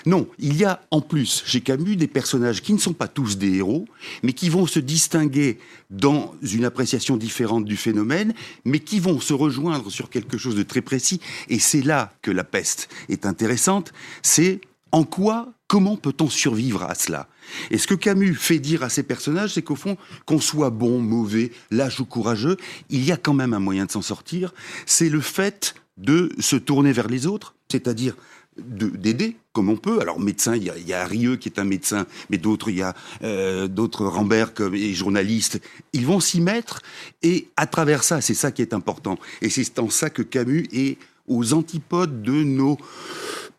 [0.07, 3.37] Non, il y a en plus chez Camus des personnages qui ne sont pas tous
[3.37, 3.87] des héros,
[4.23, 5.59] mais qui vont se distinguer
[5.91, 8.33] dans une appréciation différente du phénomène,
[8.65, 11.21] mais qui vont se rejoindre sur quelque chose de très précis.
[11.49, 13.93] Et c'est là que la peste est intéressante.
[14.23, 14.61] C'est
[14.93, 17.27] en quoi, comment peut-on survivre à cela?
[17.73, 21.01] Et ce que Camus fait dire à ses personnages, c'est qu'au fond, qu'on soit bon,
[21.01, 22.57] mauvais, lâche ou courageux,
[22.91, 24.55] il y a quand même un moyen de s'en sortir.
[24.87, 28.15] C'est le fait de se tourner vers les autres, c'est-à-dire
[28.59, 30.01] d'aider comme on peut.
[30.01, 32.69] Alors médecin, il y a, il y a Rieux qui est un médecin, mais d'autres,
[32.69, 35.61] il y a euh, d'autres Rambert et journalistes.
[35.93, 36.83] Ils vont s'y mettre
[37.23, 39.19] et à travers ça, c'est ça qui est important.
[39.43, 42.79] Et c'est en ça que Camus est aux antipodes de nos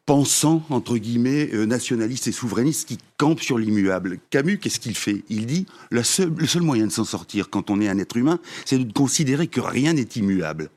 [0.06, 4.20] pensants, entre guillemets, euh, nationalistes et souverainistes qui campent sur l'immuable.
[4.30, 5.24] Camus, qu'est-ce qu'il fait?
[5.30, 8.78] Il dit, le seul moyen de s'en sortir quand on est un être humain, c'est
[8.78, 10.70] de considérer que rien n'est immuable.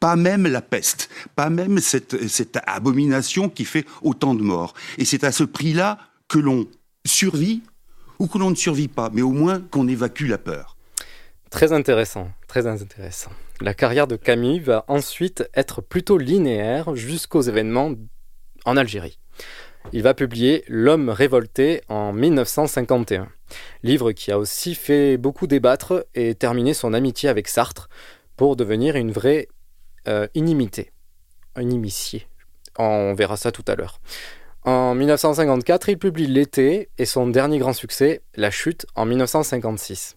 [0.00, 4.74] Pas même la peste, pas même cette, cette abomination qui fait autant de morts.
[4.98, 6.66] Et c'est à ce prix-là que l'on
[7.04, 7.62] survit
[8.18, 10.76] ou que l'on ne survit pas, mais au moins qu'on évacue la peur.
[11.50, 13.30] Très intéressant, très intéressant.
[13.60, 17.92] La carrière de Camus va ensuite être plutôt linéaire jusqu'aux événements
[18.64, 19.18] en Algérie.
[19.92, 23.28] Il va publier L'homme révolté en 1951,
[23.82, 27.88] livre qui a aussi fait beaucoup débattre et terminé son amitié avec Sartre
[28.36, 29.48] pour devenir une vraie
[30.08, 30.92] euh, inimité,
[31.54, 32.26] un initié.
[32.78, 34.00] On verra ça tout à l'heure.
[34.64, 40.16] En 1954, il publie L'été et son dernier grand succès, La chute, en 1956.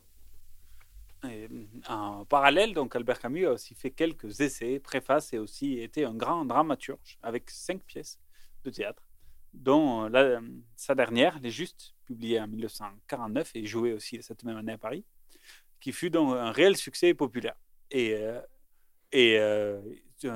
[1.28, 1.50] Et,
[1.90, 6.14] en parallèle, donc Albert Camus a aussi fait quelques essais, préfaces et aussi été un
[6.14, 8.20] grand dramaturge avec cinq pièces
[8.64, 9.04] de théâtre,
[9.54, 10.40] dont la,
[10.76, 15.04] sa dernière, Les Justes, publiée en 1949 et jouée aussi cette même année à Paris,
[15.80, 17.56] qui fut donc un réel succès populaire.
[17.90, 18.40] Et, euh,
[19.12, 19.80] et euh,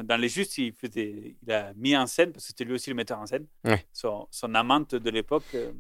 [0.04, 2.90] dans Les Justes, il, faisait, il a mis en scène, parce que c'était lui aussi
[2.90, 3.86] le metteur en scène, Ouais.
[3.94, 5.72] son, son amante de l'époque, euh,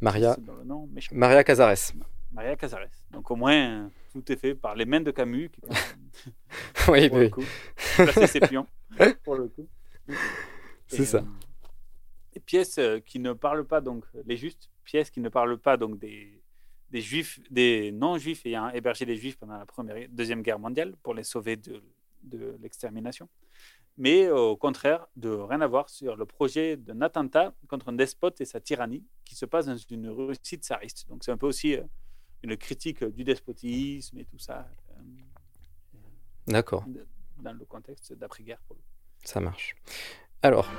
[0.00, 0.88] Maria, nom.
[1.12, 1.92] Maria Cazares.
[2.32, 2.88] Maria Cazares.
[3.10, 5.60] Donc au moins, tout est fait par les mains de Camus, qui
[6.88, 7.24] Oui, pour oui.
[7.24, 7.44] le coup,
[8.26, 8.66] ses pions,
[9.24, 9.66] pour le coup.
[10.86, 11.18] C'est ça.
[11.18, 15.98] euh, euh, qui ne parlent pas, donc, les justes, pièces qui ne parlent pas, donc,
[15.98, 16.40] des,
[16.90, 21.14] des juifs, des non-juifs ayant hébergé les juifs pendant la première, deuxième guerre mondiale pour
[21.14, 21.82] les sauver de,
[22.26, 23.28] de l'extermination.
[23.98, 28.40] Mais au contraire, de rien à voir sur le projet d'un attentat contre un despote
[28.40, 31.06] et sa tyrannie qui se passe dans une Russie tsariste.
[31.08, 31.82] Donc c'est un peu aussi euh,
[32.42, 35.02] une critique du despotisme et tout ça euh,
[36.46, 36.84] D'accord,
[37.38, 38.60] dans le contexte d'après-guerre.
[39.24, 39.74] ça marche.
[40.42, 40.70] Alors,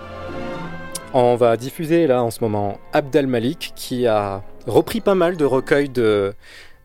[1.14, 5.46] on va diffuser là en ce moment Abdel Malik qui a repris pas mal de
[5.46, 6.34] recueils de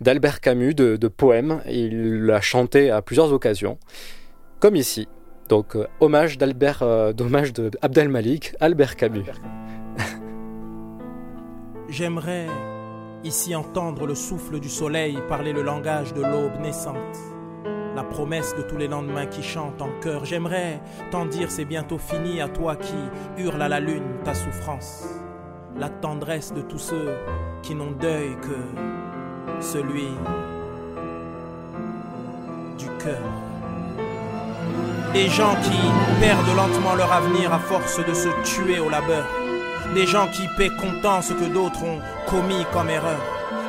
[0.01, 1.62] d'Albert Camus, de, de poèmes.
[1.66, 3.79] Il l'a chanté à plusieurs occasions,
[4.62, 5.09] comme ici.
[5.48, 9.25] Donc, euh, hommage d'Albert, euh, d'hommage de Abdel Malik, Albert Camus.
[11.88, 12.46] J'aimerais
[13.25, 17.18] ici entendre le souffle du soleil parler le langage de l'aube naissante.
[17.96, 20.25] La promesse de tous les lendemains qui chantent en chœur.
[20.25, 22.94] J'aimerais t'en dire c'est bientôt fini à toi qui
[23.38, 25.09] hurle à la lune ta souffrance.
[25.77, 27.16] La tendresse de tous ceux
[27.64, 30.07] qui n'ont deuil que celui
[32.79, 33.51] du cœur.
[35.12, 35.78] Des gens qui
[36.20, 39.26] perdent lentement leur avenir à force de se tuer au labeur.
[39.94, 43.20] Des gens qui paient comptant ce que d'autres ont commis comme erreur.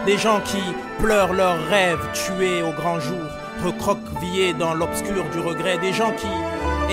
[0.05, 0.61] Des gens qui
[0.99, 3.25] pleurent leurs rêves tués au grand jour,
[3.63, 5.77] recroquevillés dans l'obscur du regret.
[5.79, 6.27] Des gens qui,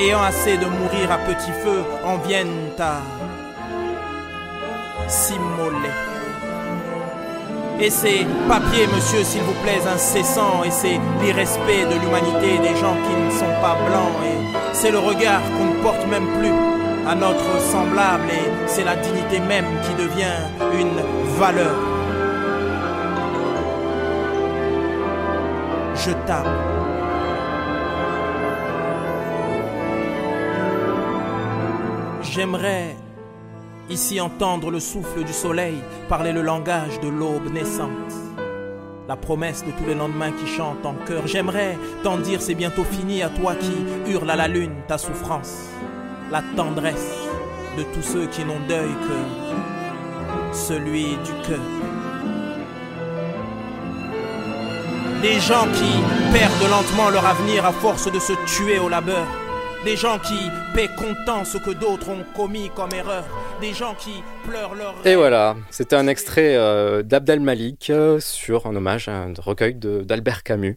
[0.03, 3.01] ayant assez de mourir à petit feu, en viennent à
[5.09, 6.10] s'immoler.
[7.83, 12.95] Et ces papiers, monsieur, s'il vous plaît, incessants, et c'est l'irrespect de l'humanité des gens
[13.07, 14.37] qui ne sont pas blancs, et
[14.75, 16.53] c'est le regard qu'on ne porte même plus
[17.09, 20.40] à notre semblable, et c'est la dignité même qui devient
[20.79, 21.01] une
[21.38, 21.75] valeur.
[25.95, 26.47] Je tape.
[32.23, 32.95] J'aimerais
[33.90, 35.74] ici entendre le souffle du soleil
[36.09, 38.14] parler le langage de l'aube naissante.
[39.09, 41.26] La promesse de tous les lendemains qui chantent en chœur.
[41.26, 43.72] J'aimerais t'en dire c'est bientôt fini à toi qui
[44.11, 45.68] hurle à la lune ta souffrance.
[46.31, 47.16] La tendresse
[47.76, 51.59] de tous ceux qui n'ont deuil que celui du cœur.
[55.22, 59.26] Des gens qui perdent lentement leur avenir à force de se tuer au labeur.
[59.85, 60.38] Des gens qui
[60.75, 63.25] paient comptant ce que d'autres ont commis comme erreur.
[63.62, 68.66] Des gens qui pleurent leur Et voilà, c'était un extrait euh, d'Abdel Malik euh, sur
[68.66, 70.77] un hommage à un recueil d'Albert Camus.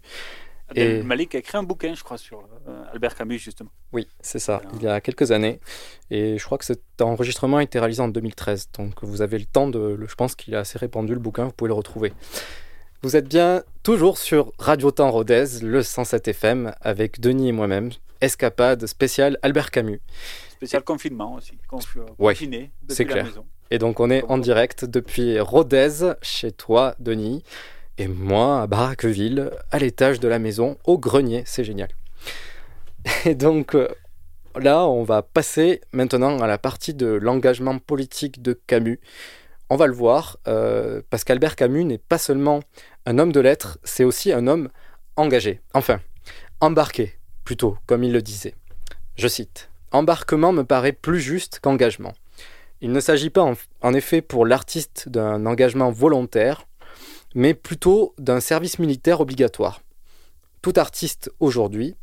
[0.70, 3.70] Abdel Et Malik a écrit un bouquin, je crois, sur euh, Albert Camus, justement.
[3.92, 5.60] oui, c'est ça, il y a quelques années.
[6.10, 8.70] Et je crois que cet enregistrement a été réalisé en 2013.
[8.78, 9.80] Donc vous avez le temps de.
[10.00, 12.14] le- Je pense qu'il est assez répandu le bouquin, vous pouvez le retrouver.
[13.02, 17.90] Vous êtes bien toujours sur Radio Temps Rodez, le 107 FM, avec Denis et moi-même.
[18.24, 20.00] Escapade spéciale Albert Camus.
[20.50, 21.58] Spécial confinement aussi.
[22.18, 23.26] Ouais, confiné depuis c'est la clair.
[23.26, 23.46] maison.
[23.70, 27.44] Et donc on est en direct depuis Rodez, chez toi, Denis,
[27.98, 31.44] et moi à Baraqueville, à l'étage de la maison, au grenier.
[31.46, 31.90] C'est génial.
[33.26, 33.90] Et donc euh,
[34.58, 39.02] là, on va passer maintenant à la partie de l'engagement politique de Camus.
[39.70, 42.62] On va le voir, euh, parce qu'Albert Camus n'est pas seulement
[43.06, 44.70] un homme de lettres, c'est aussi un homme
[45.18, 45.60] engagé.
[45.74, 46.00] Enfin,
[46.62, 48.56] embarqué, plutôt, comme il le disait.
[49.16, 52.14] Je cite Embarquement me paraît plus juste qu'engagement.
[52.82, 56.66] Il ne s'agit pas en, effet pour l'artiste d'un engagement volontaire,
[57.36, 59.82] mais plutôt d'un service militaire obligatoire.
[60.62, 61.96] Tout artiste aujourd'hui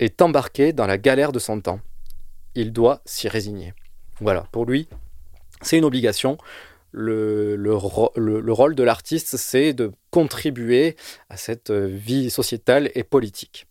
[0.00, 1.80] est embarqué dans la galère de son temps.
[2.54, 3.72] Il doit s'y résigner.
[4.20, 4.88] Voilà, pour lui,
[5.62, 6.38] c'est une obligation.
[6.90, 10.96] Le rôle de l'artiste, c'est de contribuer
[11.30, 13.67] à cette euh, vie sociétale et politique.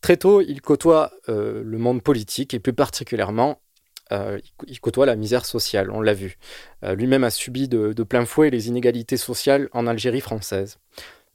[0.00, 3.60] Très tôt, il côtoie euh, le monde politique et plus particulièrement,
[4.12, 6.38] euh, il côtoie la misère sociale, on l'a vu.
[6.84, 10.78] Euh, Lui-même a subi de, plein fouet les inégalités sociales en Algérie française.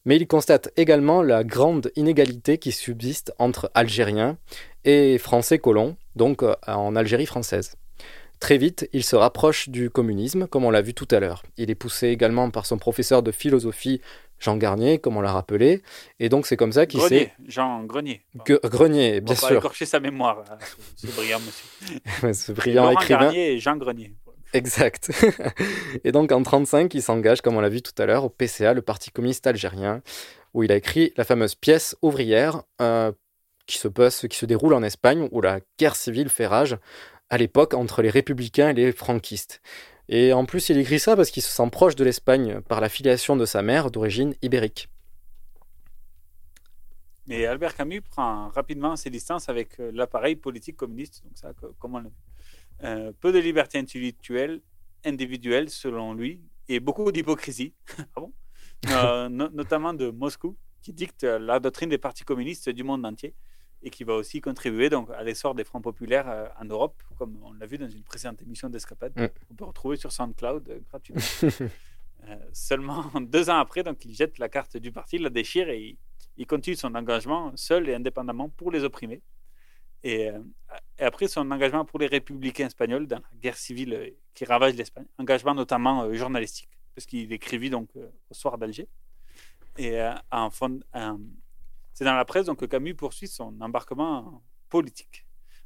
[0.05, 4.37] Mais il constate également la grande inégalité qui subsiste entre Algériens
[4.83, 7.75] et Français colons, donc en Algérie française.
[8.41, 11.43] Très vite, il se rapproche du communisme, comme on l'a vu tout à l'heure.
[11.57, 14.01] Il est poussé également par son professeur de philosophie,
[14.39, 15.83] Jean Garnier, comme on l'a rappelé.
[16.19, 17.31] Et donc, c'est comme ça qu'il s'est.
[17.47, 18.23] Jean Grenier.
[18.63, 19.57] Grenier, bien on va sûr.
[19.59, 20.57] écorcher sa mémoire, hein,
[20.95, 22.33] ce, ce brillant monsieur.
[22.33, 23.19] ce brillant Laurent écrivain.
[23.25, 24.15] Garnier et Jean Grenier.
[24.53, 25.11] Exact.
[26.03, 28.73] et donc, en 1935, il s'engage, comme on l'a vu tout à l'heure, au PCA,
[28.73, 30.01] le Parti communiste algérien,
[30.55, 33.11] où il a écrit la fameuse pièce ouvrière euh,
[33.67, 36.79] qui, se passe, qui se déroule en Espagne, où la guerre civile fait rage
[37.31, 39.61] à l'époque entre les républicains et les franquistes.
[40.09, 42.89] Et en plus, il écrit ça parce qu'il se sent proche de l'Espagne par la
[42.89, 44.89] filiation de sa mère d'origine ibérique.
[47.27, 52.11] Mais Albert Camus prend rapidement ses distances avec euh, l'appareil politique communiste, donc.
[52.83, 54.61] Euh, peu de liberté intellectuelle,
[55.05, 57.73] individuelle, selon lui, et beaucoup d'hypocrisie,
[58.15, 58.21] ah
[58.89, 63.35] Euh, no- notamment de Moscou, qui dicte la doctrine des partis communistes du monde entier
[63.83, 67.37] et qui va aussi contribuer donc, à l'essor des fronts populaires euh, en Europe, comme
[67.43, 69.13] on l'a vu dans une précédente émission d'Escapade.
[69.19, 69.27] Mm.
[69.49, 71.23] On peut retrouver sur SoundCloud euh, gratuitement.
[72.29, 75.69] Euh, seulement deux ans après, donc, il jette la carte du parti, il la déchire
[75.69, 75.97] et il,
[76.37, 79.23] il continue son engagement seul et indépendamment pour les opprimés.
[80.03, 80.37] Et, euh,
[80.99, 85.07] et après son engagement pour les républicains espagnols dans la guerre civile qui ravage l'Espagne,
[85.17, 88.87] engagement notamment journalistique, parce qu'il écrivit donc au soir d'Alger.
[89.79, 91.17] Et en fond- en-
[91.93, 95.25] c'est dans la presse donc, que Camus poursuit son embarquement politique.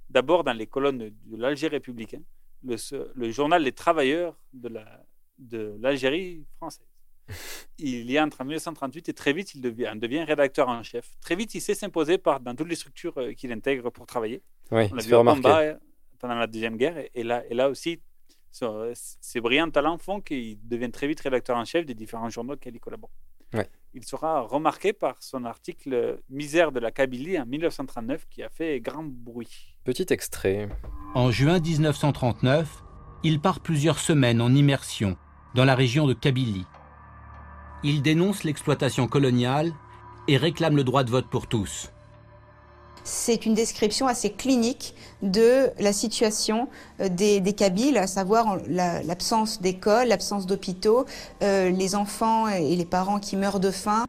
[0.09, 2.21] D'abord dans les colonnes de l'Alger républicain,
[2.63, 5.05] le, journal Les Travailleurs de la-
[5.37, 6.87] de l'Algérie française.
[7.77, 11.17] Il y entre en 1938 et très vite il devient, devient rédacteur en chef.
[11.21, 14.41] Très vite il sait s'imposer dans toutes les structures euh, qu'il intègre pour travailler.
[14.71, 15.75] Oui, On l'a vu au combat euh,
[16.19, 16.97] pendant la Deuxième Guerre.
[16.97, 17.99] Et, et là, et là aussi,
[18.51, 22.75] ses brillants talents font qu'il devienne très vite rédacteur en chef des différents journaux auxquels
[22.75, 23.11] il collabore.
[23.53, 23.69] Ouais.
[23.93, 28.81] Il sera remarqué par son article Misère de la Kabylie en 1939 qui a fait
[28.81, 29.77] grand bruit.
[29.85, 30.67] Petit extrait.
[31.13, 32.83] En juin 1939,
[33.23, 35.15] il part plusieurs semaines en immersion
[35.53, 36.65] dans la région de Kabylie.
[37.83, 39.71] Il dénonce l'exploitation coloniale
[40.27, 41.91] et réclame le droit de vote pour tous.
[43.07, 46.67] C'est une description assez clinique de la situation
[46.99, 51.05] euh, des, des Kabyles, à savoir en- la- l'absence d'écoles, l'absence d'hôpitaux,
[51.43, 54.05] euh, les enfants et les parents qui meurent de faim.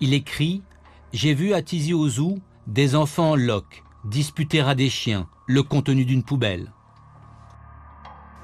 [0.00, 0.62] Il écrit
[1.14, 6.04] J'ai vu à Tizi Ouzou des enfants en loques disputer à des chiens le contenu
[6.04, 6.70] d'une poubelle.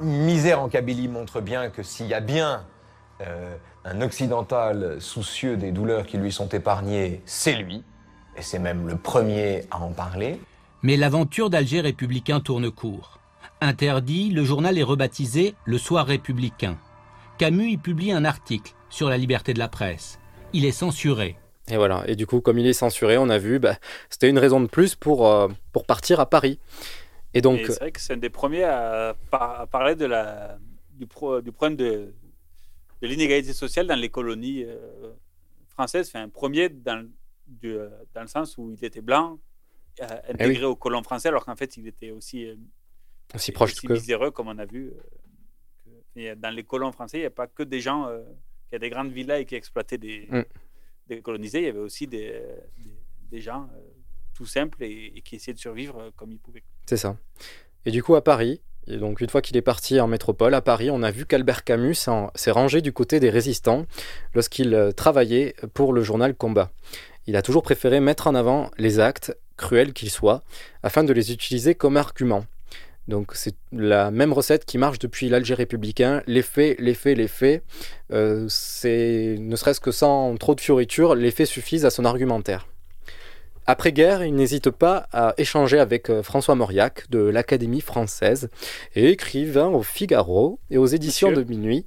[0.00, 2.64] Misère en Kabylie montre bien que s'il y a bien
[3.20, 3.54] euh,
[3.84, 7.84] un occidental soucieux des douleurs qui lui sont épargnées, c'est lui.
[8.38, 10.38] Et c'est même le premier à en parler.
[10.82, 13.18] Mais l'aventure d'Alger républicain tourne court.
[13.60, 16.78] Interdit, le journal est rebaptisé Le Soir républicain.
[17.38, 20.20] Camus y publie un article sur la liberté de la presse.
[20.52, 21.36] Il est censuré.
[21.68, 22.04] Et voilà.
[22.06, 23.76] Et du coup, comme il est censuré, on a vu, bah,
[24.08, 26.60] c'était une raison de plus pour, euh, pour partir à Paris.
[27.34, 30.58] Et donc, c'est vrai que c'est un des premiers à, par- à parler de la,
[30.92, 32.14] du, pro- du problème de,
[33.02, 35.10] de l'inégalité sociale dans les colonies euh,
[35.68, 36.08] françaises.
[36.08, 37.04] Enfin, un premier dans,
[37.48, 39.38] du, euh, dans le sens où il était blanc,
[40.00, 40.64] euh, intégré Eh oui.
[40.64, 42.54] aux colons français, alors qu'en fait, il était aussi, euh,
[43.34, 44.92] Aussi proche aussi que- miséreux, comme on a vu.
[44.92, 48.22] euh, que- dans les colons français, il n'y a pas que des gens euh,
[48.68, 50.42] qui avaient des grandes villas et qui exploitaient des, Mm.
[51.08, 51.60] des colonisés.
[51.60, 52.96] Il y avait aussi des, euh, des,
[53.30, 53.80] des gens euh,
[54.34, 56.62] tout simples et, et qui essayaient de survivre euh, comme ils pouvaient.
[56.86, 57.16] c'est ça.
[57.86, 60.60] Et du coup, à Paris, et donc une fois qu'il est parti en métropole, à
[60.62, 61.94] Paris, on a vu qu'Albert Camus
[62.34, 63.84] s'est rangé du côté des résistants
[64.34, 66.70] lorsqu'il euh, travaillait pour le journal Combat.
[67.28, 70.42] Il a toujours préféré mettre en avant les actes, cruels qu'ils soient,
[70.82, 72.46] afin de les utiliser comme argument.
[73.06, 76.22] Donc c'est la même recette qui marche depuis l'Alger républicain.
[76.26, 77.62] Les faits, les faits, les faits.
[78.12, 82.66] Euh, c'est ne serait-ce que sans trop de fioritures, les faits suffisent à son argumentaire.
[83.66, 88.48] Après-guerre, il n'hésite pas à échanger avec euh, François Mauriac de l'Académie française
[88.94, 91.44] et écrivain au Figaro et aux éditions Monsieur.
[91.44, 91.86] de minuit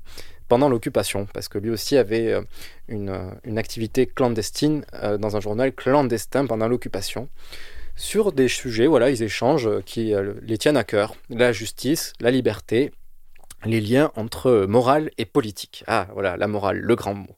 [0.51, 2.41] pendant l'occupation, parce que lui aussi avait euh,
[2.89, 7.29] une, euh, une activité clandestine euh, dans un journal clandestin pendant l'occupation
[7.95, 12.91] sur des sujets, voilà, ils échangent qui les tiennent à cœur, la justice, la liberté,
[13.63, 15.83] les liens entre morale et politique.
[15.87, 17.37] Ah, voilà, la morale, le grand mot.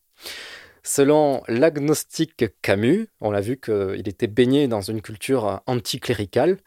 [0.84, 6.58] Selon l'agnostique Camus, on l'a vu qu'il était baigné dans une culture anticléricale,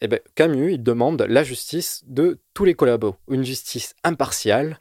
[0.00, 4.80] eh ben, Camus, il demande la justice de tous les collabos, une justice impartiale,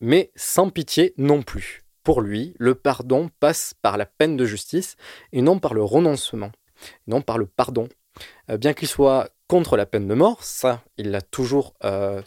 [0.00, 1.84] mais sans pitié non plus.
[2.04, 4.96] Pour lui, le pardon passe par la peine de justice
[5.32, 6.50] et non par le renoncement,
[7.06, 7.88] et non par le pardon.
[8.50, 12.22] Euh, bien qu'il soit contre la peine de mort, ça, il l'a toujours euh,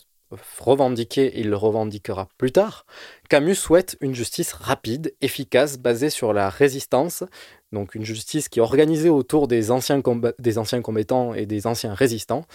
[0.59, 2.85] revendiqué, il le revendiquera plus tard,
[3.29, 7.23] Camus souhaite une justice rapide, efficace, basée sur la résistance,
[7.71, 12.45] donc une justice qui est organisée autour des anciens, combattants et des anciens résistants,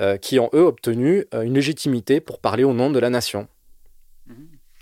[0.00, 3.48] euh, qui ont eux obtenu une légitimité pour parler au nom de la nation.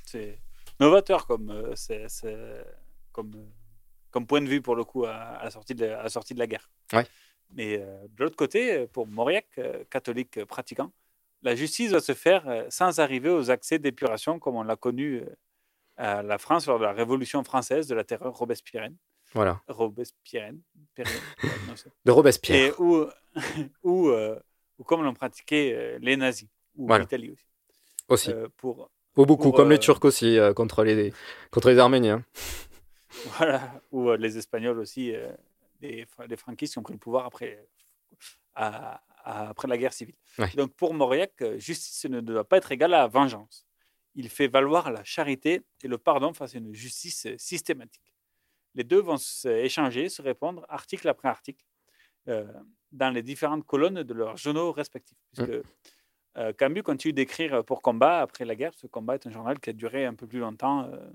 [0.06, 0.38] C'est
[0.80, 2.64] novateur comme, euh, c'est- c'est-
[3.12, 3.44] comme, euh,
[4.10, 6.32] comme point de vue pour le coup à, à la, sortie de, à la sortie
[6.34, 6.70] de la guerre.
[6.92, 7.06] Ouais.
[7.50, 9.46] Mais euh, de l'autre côté, pour Mauriac,
[9.90, 10.92] catholique pratiquant,
[11.42, 15.22] la justice doit se faire sans arriver aux accès d'épuration comme on l'a connu
[15.96, 18.96] à la France lors de la Révolution française de la terreur robespierrienne.
[19.34, 19.60] Voilà.
[19.68, 20.60] Robespierrienne.
[22.04, 22.56] De Robespierre.
[22.56, 23.06] Et où,
[23.82, 24.10] où,
[24.78, 27.04] où comme l'ont pratiqué les nazis, ou Voilà.
[27.04, 27.44] l'Italie aussi.
[28.08, 28.30] Aussi.
[28.32, 31.12] Euh, pour, Ou beaucoup, pour, comme les euh, Turcs aussi, euh, contre, les,
[31.50, 32.24] contre les Arméniens.
[33.38, 35.12] Voilà, ou euh, les Espagnols aussi,
[35.80, 37.66] les, les franquistes qui ont pris le pouvoir après,
[38.54, 40.16] à- à- après la guerre civile.
[40.38, 40.50] Ouais.
[40.54, 43.66] Donc pour Mauriac, justice ne doit pas être égale à vengeance.
[44.14, 48.14] Il fait valoir la charité et le pardon face à une justice systématique.
[48.74, 51.64] Les deux vont s'échanger, se répondre article après article
[52.28, 52.44] euh,
[52.92, 55.18] dans les différentes colonnes de leurs journaux respectifs.
[55.34, 55.62] Puisque
[56.36, 58.74] euh, Camus continue d'écrire pour Combat après la guerre.
[58.74, 61.10] Ce Combat est un journal qui a duré un peu plus longtemps euh,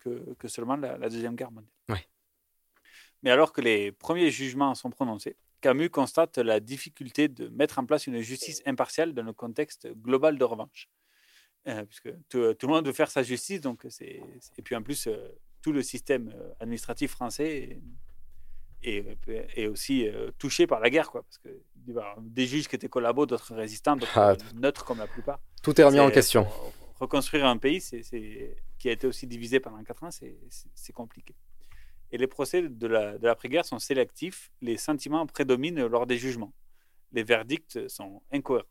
[0.00, 1.72] que, que seulement la, la Deuxième Guerre mondiale.
[1.88, 2.06] Ouais.
[3.22, 7.86] Mais alors que les premiers jugements sont prononcés, Camus constate la difficulté de mettre en
[7.86, 10.88] place une justice impartiale dans le contexte global de revanche.
[11.66, 14.20] Euh, puisque tout, tout le monde veut faire sa justice, donc c'est,
[14.56, 15.08] et puis en plus,
[15.62, 17.80] tout le système administratif français
[18.82, 20.06] est, est- est aussi
[20.38, 21.48] touché par la guerre, quoi, parce que
[22.20, 25.38] des juges qui étaient collabos, d'autres résistants, d'autres Ah, euh, neutres comme la plupart.
[25.62, 26.44] Tout est remis en C'est- question.
[26.44, 30.36] pour reconstruire un pays c'est, c'est- qui a été aussi divisé pendant quatre ans, c'est,
[30.50, 31.34] c'est- c'est compliqué.
[32.12, 36.52] Et les procès de, la, l'après-guerre sont sélectifs, les sentiments prédominent lors des jugements.
[37.12, 38.66] Les verdicts sont incohérents.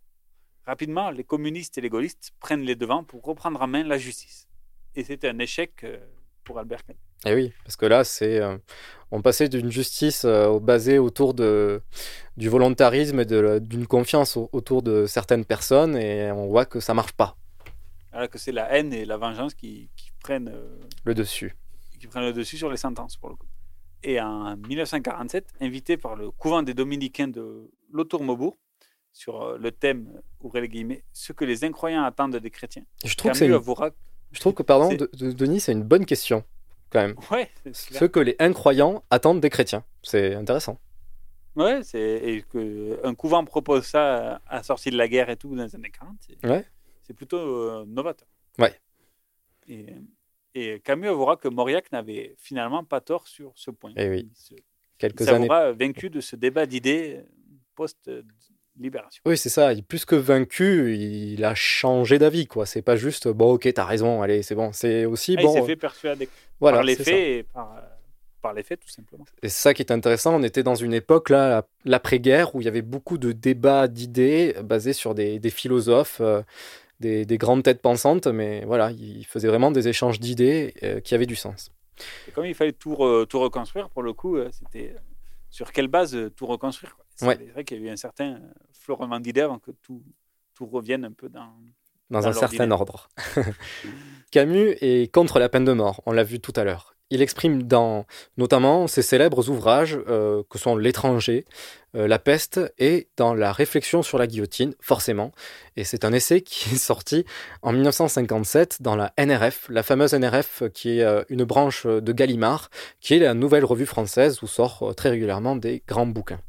[0.66, 4.48] Rapidement, les communistes et les gaullistes prennent les devants pour reprendre en main la justice.
[4.96, 5.98] Et c'était un échec euh,
[6.46, 7.00] pour Albert Camus.
[7.26, 8.58] Et Eh oui, parce que là, c'est, euh,
[9.12, 11.82] on passait d'une justice euh, basée autour de,
[12.38, 16.94] du volontarisme et d'une confiance au- autour de certaines personnes, et on voit que ça
[16.94, 17.36] marche pas,
[18.14, 21.56] Alors que c'est la haine et la vengeance qui, qui prennent, euh, le dessus.
[22.00, 23.48] qui prennent le dessus sur les sentences, pour le coup.
[24.04, 28.56] Et en 1947, invité par le couvent des dominicains de Lautour-Maubourg,
[29.14, 32.84] sur le thème, ouvrez les guillemets, ce que les incroyants attendent des chrétiens.
[33.06, 33.92] Je trouve que Camus c'est une- avouera-
[34.32, 36.44] Je trouve que, pardon, C'est- de- de- Denis, c'est une bonne question,
[36.90, 37.16] quand même.
[37.32, 37.50] Ouais.
[37.72, 39.84] Ce que les incroyants attendent des chrétiens.
[40.04, 40.78] C'est intéressant.
[41.56, 45.56] Ouais, c'est et que un couvent propose ça à sortie de la guerre et tout
[45.56, 46.18] dans les années 40.
[46.28, 46.66] C'est Ouais.
[47.04, 48.28] c'est plutôt euh, novateur.
[48.60, 48.78] Ouais.
[49.68, 49.86] Et,
[50.54, 53.94] et Camus avouera que Mauriac n'avait finalement pas tort sur ce point.
[53.96, 54.30] Eh oui.
[54.30, 54.54] Il se-
[54.98, 55.48] Quelques il années.
[55.48, 57.22] s'avouera vaincu de ce débat d'idées
[58.76, 59.22] post-libération.
[59.26, 59.74] Oui, c'est ça.
[59.74, 62.66] Il, plus que vaincu, il a changé d'avis, quoi.
[62.66, 64.72] C'est pas juste, bon, ok, t'as raison, allez, c'est bon.
[64.74, 65.54] C'est aussi, Ah, bon.
[65.56, 67.12] il s'est fait persuader voilà, par les faits ça.
[67.14, 67.82] et par, euh,
[68.42, 69.26] par les faits tout simplement.
[69.44, 70.36] Et c'est ça qui est intéressant.
[70.36, 74.56] On était dans une époque, là, l'après-guerre, où il y avait beaucoup de débats d'idées
[74.64, 76.42] basés sur des, des philosophes, euh,
[77.00, 81.14] des, des grandes têtes pensantes, mais voilà, il faisait vraiment des échanges d'idées euh, qui
[81.16, 81.72] avaient du sens.
[82.28, 85.00] Et comme il fallait tout, re- tout reconstruire, pour le coup, euh, c'était euh,
[85.50, 87.05] sur quelle base euh, tout reconstruire quoi.
[87.16, 87.36] C'est Ouais.
[87.54, 88.40] vrai qu'il y a eu un certain
[88.74, 90.02] florement d'idées avant que tout,
[90.54, 91.54] tout revienne un peu dans,
[92.10, 93.10] dans un certain ordre.
[94.32, 96.92] Camus est contre la peine de mort, on l'a vu tout à l'heure.
[97.12, 101.46] Il exprime dans notamment ses célèbres ouvrages euh, que sont L'étranger,
[101.96, 105.32] euh, La peste et dans La réflexion sur la guillotine, forcément.
[105.78, 107.24] Et c'est un essai qui est sorti
[107.62, 112.72] en 1957 dans la NRF, la fameuse NRF qui est euh, une branche de Gallimard,
[113.00, 116.42] qui est la nouvelle revue française où sort très régulièrement des grands bouquins.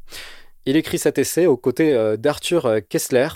[0.67, 3.29] Il écrit cet essai aux côtés euh, d'Arthur euh, Kessler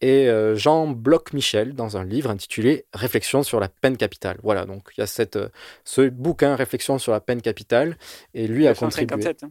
[0.00, 4.38] et euh, Jean Bloch-Michel dans un livre intitulé Réflexion sur la peine capitale.
[4.42, 5.38] Voilà, donc il y a cette,
[5.84, 7.98] ce bouquin Réflexion sur la peine capitale
[8.32, 9.14] et lui a contribué.
[9.14, 9.50] 1957, hein.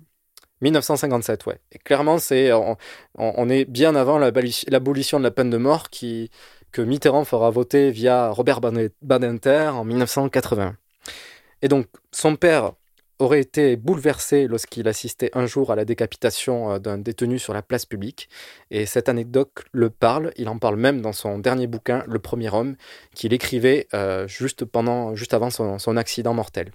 [0.61, 1.59] 1957, ouais.
[1.71, 6.31] Et clairement, c'est on, est bien avant l'aboli- l'abolition de la peine de mort qui,
[6.71, 8.59] que Mitterrand fera voter via Robert
[9.03, 10.75] Badinter en 1980.
[11.61, 12.73] Et donc, son père
[13.19, 17.61] aurait été bouleversé lorsqu'il assistait un jour à la décapitation euh, d'un détenu sur la
[17.61, 18.29] place publique.
[18.71, 20.31] Et cette anecdote le parle.
[20.37, 22.75] Il en parle même dans son dernier bouquin, Le Premier Homme,
[23.13, 26.71] qu'il écrivait euh, juste, pendant, juste avant son, son accident mortel.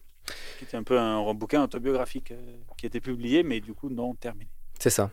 [0.58, 4.14] qui était un peu un bouquin autobiographique euh, qui était publié, mais du coup non
[4.14, 4.48] terminé.
[4.78, 5.10] C'est ça.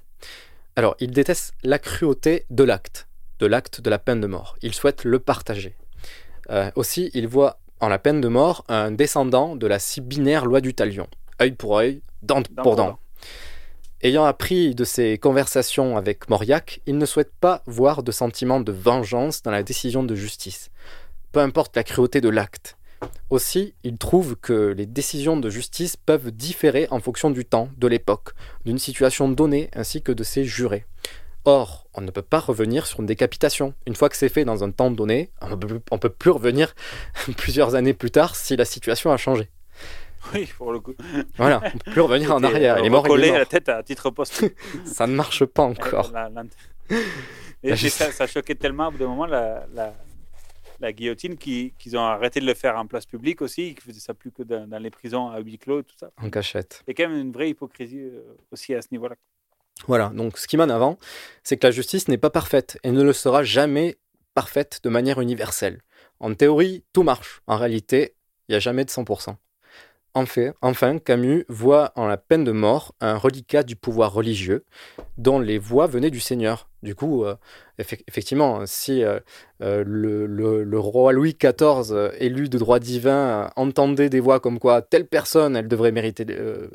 [0.75, 3.07] Alors, il déteste la cruauté de l'acte,
[3.39, 4.55] de l'acte de la peine de mort.
[4.61, 5.75] Il souhaite le partager.
[6.49, 10.45] Euh, aussi, il voit en la peine de mort un descendant de la si binaire
[10.45, 11.07] loi du talion.
[11.41, 12.99] Œil pour œil, dent pour dent.
[14.03, 18.71] Ayant appris de ses conversations avec Mauriac, il ne souhaite pas voir de sentiment de
[18.71, 20.69] vengeance dans la décision de justice,
[21.31, 22.77] peu importe la cruauté de l'acte.
[23.31, 27.87] Aussi, il trouve que les décisions de justice peuvent différer en fonction du temps, de
[27.87, 28.33] l'époque,
[28.65, 30.85] d'une situation donnée ainsi que de ses jurés.
[31.45, 33.73] Or, on ne peut pas revenir sur une décapitation.
[33.87, 36.75] Une fois que c'est fait dans un temps donné, on ne peut plus revenir
[37.37, 39.49] plusieurs années plus tard si la situation a changé.
[40.33, 40.93] Oui, pour le coup.
[41.37, 42.79] Voilà, on ne peut plus revenir en arrière.
[42.79, 44.45] Il est mort, à la tête à titre poste.
[44.85, 46.11] ça ne marche pas encore.
[46.11, 46.43] La, la...
[47.63, 49.93] Et ça, ça, choquait tellement au bout d'un moment la, la,
[50.79, 54.15] la guillotine qu'ils ont arrêté de le faire en place publique aussi, qu'ils faisaient ça
[54.15, 56.11] plus que dans, dans, les prisons à huis clos et tout ça.
[56.17, 56.83] En cachette.
[56.87, 59.15] Il y a quand même une vraie hypocrisie euh, aussi à ce niveau-là.
[59.87, 60.97] Voilà, donc ce qui m'en avant,
[61.43, 63.97] c'est que la justice n'est pas parfaite et ne le sera jamais
[64.33, 65.81] parfaite de manière universelle.
[66.19, 67.41] En théorie, tout marche.
[67.47, 68.15] En réalité,
[68.47, 69.35] il n'y a jamais de 100%.
[70.13, 74.65] Enfin, Camus voit en la peine de mort un reliquat du pouvoir religieux
[75.17, 76.67] dont les voix venaient du Seigneur.
[76.83, 77.35] Du coup, euh,
[77.77, 79.19] effectivement, si euh,
[79.61, 85.05] euh, le, roi Louis XIV, élu de droit divin, entendait des voix comme quoi telle
[85.05, 86.25] personne, elle devrait mériter,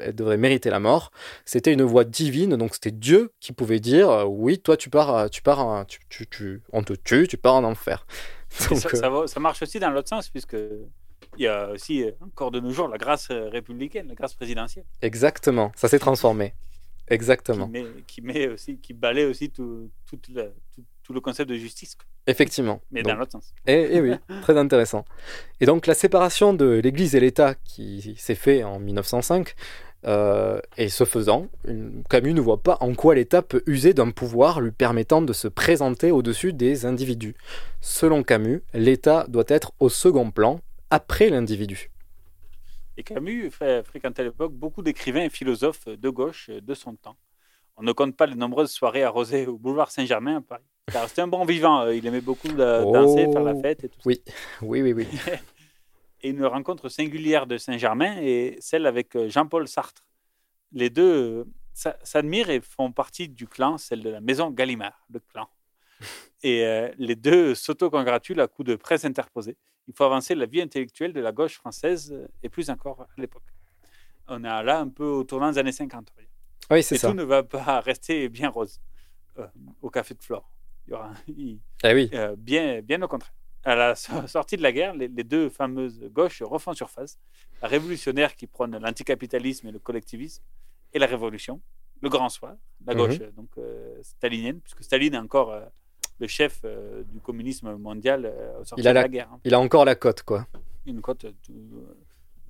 [0.00, 1.10] elle devrait mériter la mort,
[1.44, 5.42] c'était une voix divine, donc c'était Dieu qui pouvait dire oui, toi tu pars, tu
[5.42, 8.06] pars, tu, tu, on te tue, tu pars en enfer.
[8.70, 10.56] Donc, ça, ça marche aussi dans l'autre sens, puisque
[11.38, 14.34] il y a aussi euh, encore de nos jours la grâce euh, républicaine, la grâce
[14.34, 14.84] présidentielle.
[15.02, 16.54] Exactement, ça s'est transformé.
[17.08, 17.66] Exactement.
[17.66, 20.18] Qui met, qui met, aussi, qui balaie aussi tout, tout,
[21.04, 21.96] tout, le concept de justice.
[22.26, 22.80] Effectivement.
[22.90, 23.54] Mais dans l'autre sens.
[23.64, 24.12] Et, eh, eh oui,
[24.42, 25.04] très intéressant.
[25.60, 29.54] Et donc la séparation de l'Église et l'État qui s'est fait en 1905,
[30.06, 31.48] euh, et ce faisant,
[32.08, 35.48] Camus ne voit pas en quoi l'État peut user d'un pouvoir lui permettant de se
[35.48, 37.34] présenter au-dessus des individus.
[37.80, 40.60] Selon Camus, l'État doit être au second plan
[40.90, 41.90] après l'individu.
[42.96, 47.16] Et Camus fréquentait à l'époque beaucoup d'écrivains et philosophes de gauche de son temps.
[47.76, 50.64] On ne compte pas les nombreuses soirées arrosées au boulevard Saint-Germain à Paris.
[50.90, 53.88] Car c'était un bon vivant, euh, il aimait beaucoup danser, faire la oh, fête et
[53.88, 54.22] tout oui.
[54.62, 55.06] Oui, oui, oui.
[56.22, 60.06] et une rencontre singulière de Saint-Germain est celle avec euh, Jean-Paul Sartre.
[60.72, 61.44] Les deux
[61.82, 65.48] euh, s'admirent et font partie du clan, celle de la maison Gallimard, le clan.
[66.42, 66.64] Et
[66.98, 69.56] les deux s'auto-congratulent à coups de presse interposée
[69.88, 73.20] il faut avancer la vie intellectuelle de la gauche française euh, et plus encore à
[73.20, 73.44] l'époque.
[74.28, 76.12] On est là un peu au tournant des années 50.
[76.70, 77.08] Oui, c'est ça.
[77.08, 78.80] Tout ne va pas rester bien rose
[79.38, 79.46] euh,
[79.80, 80.50] au Café de Flore.
[80.86, 81.12] Il y aura,
[81.82, 82.10] ah oui.
[82.12, 83.32] Euh, bien, bien au contraire.
[83.64, 83.94] À la
[84.26, 87.18] sortie de la guerre, les, deux fameuses gauches refont surface.
[87.62, 90.42] La révolutionnaire qui prône l'anticapitalisme et le collectivisme
[90.92, 91.60] et la révolution,
[92.00, 93.00] le grand soir, la mhm.
[93.00, 93.50] gauche donc
[94.02, 95.60] stalinienne, puisque Staline est encore
[96.18, 99.28] le chef euh, du communisme mondial euh, au sortir il a de la, guerre.
[99.32, 99.40] Hein.
[99.44, 100.46] Il a encore la cote, quoi.
[100.86, 101.26] Une cote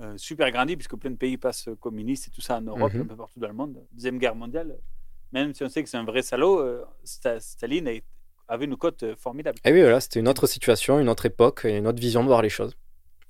[0.00, 3.02] euh, super grandie, puisque plein de pays passent communistes et tout ça en Europe, mhm.
[3.02, 3.82] un peu partout dans le monde.
[3.92, 4.76] Deuxième guerre mondiale,
[5.32, 6.64] même si on sait que c'est un vrai salaud,
[7.04, 8.00] Staline
[8.48, 9.58] avait une cote formidable.
[9.64, 12.22] Et eh oui, voilà, c'était une autre situation, une autre époque, et une autre vision
[12.22, 12.76] de voir les choses.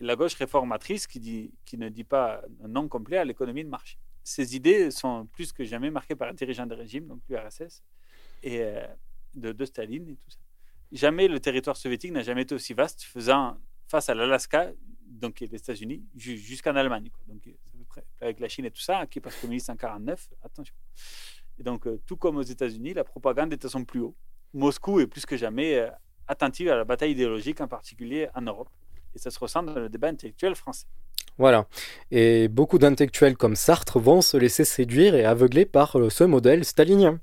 [0.00, 3.70] la gauche réformatrice qui, dit, qui ne dit pas un non complet à l'économie de
[3.70, 3.96] marché.
[4.24, 7.84] Ces idées sont plus que jamais marquées par un dirigeant de régime, donc l'URSS,
[8.42, 8.60] et
[9.36, 10.38] de, Staline et tout ça.
[10.92, 13.56] Jamais le territoire soviétique n'a jamais été aussi vaste, faisant
[13.88, 14.72] face à l'Alaska,
[15.06, 17.10] donc les États-Unis, jusqu'en Allemagne.
[17.26, 17.48] Donc,
[18.20, 20.74] avec la Chine et tout ça, qui passe communiste en 1949, attention.
[21.58, 24.14] Et donc, euh, tout comme aux États-Unis, la propagande est à son plus haut.
[24.52, 25.88] Moscou est plus que jamais euh,
[26.28, 28.68] attentive à la bataille idéologique, en particulier en Europe.
[29.14, 30.86] Et ça se ressent dans le débat intellectuel français.
[31.38, 31.66] Voilà.
[32.10, 36.64] Et beaucoup d'intellectuels comme Sartre vont se laisser séduire et aveugler par euh, ce modèle
[36.64, 37.20] stalinien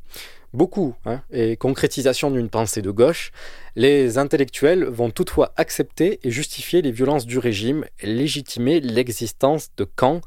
[0.54, 3.32] beaucoup, hein, et concrétisation d'une pensée de gauche,
[3.76, 9.84] les intellectuels vont toutefois accepter et justifier les violences du régime et légitimer l'existence de
[9.84, 10.22] camps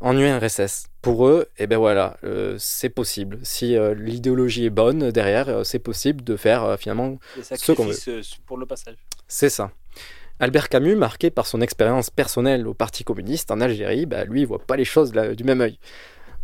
[0.00, 0.86] en URSS.
[1.02, 3.38] Pour eux, eh ben voilà, euh, c'est possible.
[3.42, 7.96] Si euh, l'idéologie est bonne derrière, euh, c'est possible de faire finalement ce qu'on veut.
[8.46, 8.96] pour le passage.
[9.28, 9.70] C'est ça.
[10.40, 14.46] Albert Camus, marqué par son expérience personnelle au Parti communiste en Algérie, bah, lui, il
[14.46, 15.78] voit pas les choses du même œil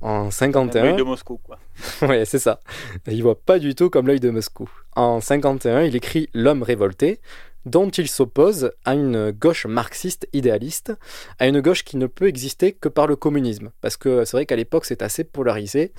[0.00, 0.82] en 51.
[0.82, 1.58] L'œil de Moscou, quoi.
[2.02, 2.60] ouais, c'est ça.
[3.06, 4.68] Il voit pas du tout comme l'œil de Moscou.
[4.94, 7.20] En 51, il écrit L'homme révolté,
[7.64, 10.92] dont il s'oppose à une gauche marxiste idéaliste,
[11.38, 13.70] à une gauche qui ne peut exister que par le communisme.
[13.80, 15.92] Parce que c'est vrai qu'à l'époque, c'est assez polarisé,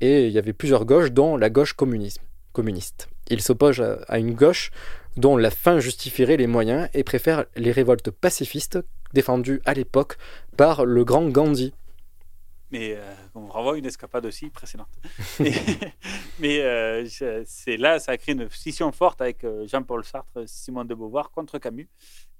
[0.00, 2.22] et il y avait plusieurs gauches, dont la gauche communisme,
[2.52, 3.08] communiste.
[3.30, 4.70] Il s'oppose à une gauche
[5.16, 8.78] dont la fin justifierait les moyens et préfère les révoltes pacifistes
[9.12, 10.16] défendues à l'époque
[10.56, 11.74] par le grand Gandhi,
[12.70, 14.88] mais euh, on renvoie une escapade aussi précédente.
[16.38, 17.06] mais euh,
[17.46, 21.30] c'est là, ça a créé une scission forte avec euh, Jean-Paul Sartre, Simone de Beauvoir
[21.30, 21.88] contre Camus.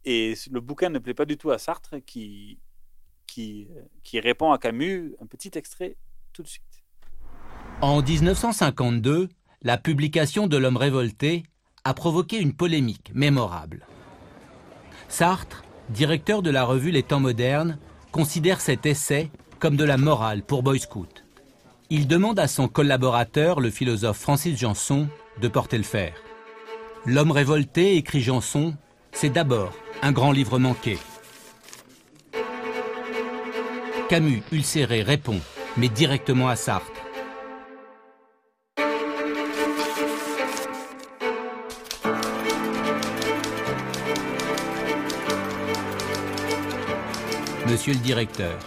[0.05, 2.59] Et le bouquin ne plaît pas du tout à Sartre, qui,
[3.27, 3.69] qui,
[4.03, 5.15] qui répond à Camus.
[5.21, 5.97] Un petit extrait
[6.33, 6.65] tout de suite.
[7.81, 9.29] En 1952,
[9.63, 11.45] la publication de L'homme révolté
[11.85, 13.87] a provoqué une polémique mémorable.
[15.09, 17.79] Sartre, directeur de la revue Les Temps modernes,
[18.13, 21.25] considère cet essai comme de la morale pour Boy Scout.
[21.91, 25.09] Il demande à son collaborateur, le philosophe Francis Janson,
[25.41, 26.13] de porter le fer.
[27.07, 28.75] L'homme révolté, écrit Janson,
[29.13, 30.99] c'est d'abord un grand livre manqué.
[34.09, 35.41] Camus, ulcéré, répond,
[35.77, 36.93] mais directement à Sartre.
[47.67, 48.59] Monsieur le directeur,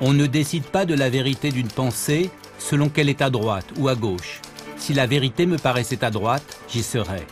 [0.00, 3.88] on ne décide pas de la vérité d'une pensée selon qu'elle est à droite ou
[3.88, 4.40] à gauche.
[4.76, 7.26] Si la vérité me paraissait à droite, j'y serais.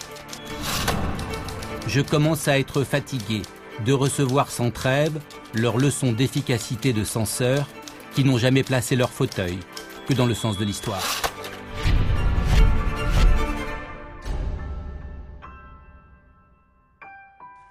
[1.87, 3.43] Je commence à être fatigué
[3.87, 5.19] de recevoir sans trêve
[5.55, 7.67] leurs leçons d'efficacité de censeurs
[8.15, 9.59] qui n'ont jamais placé leur fauteuil
[10.07, 11.03] que dans le sens de l'histoire.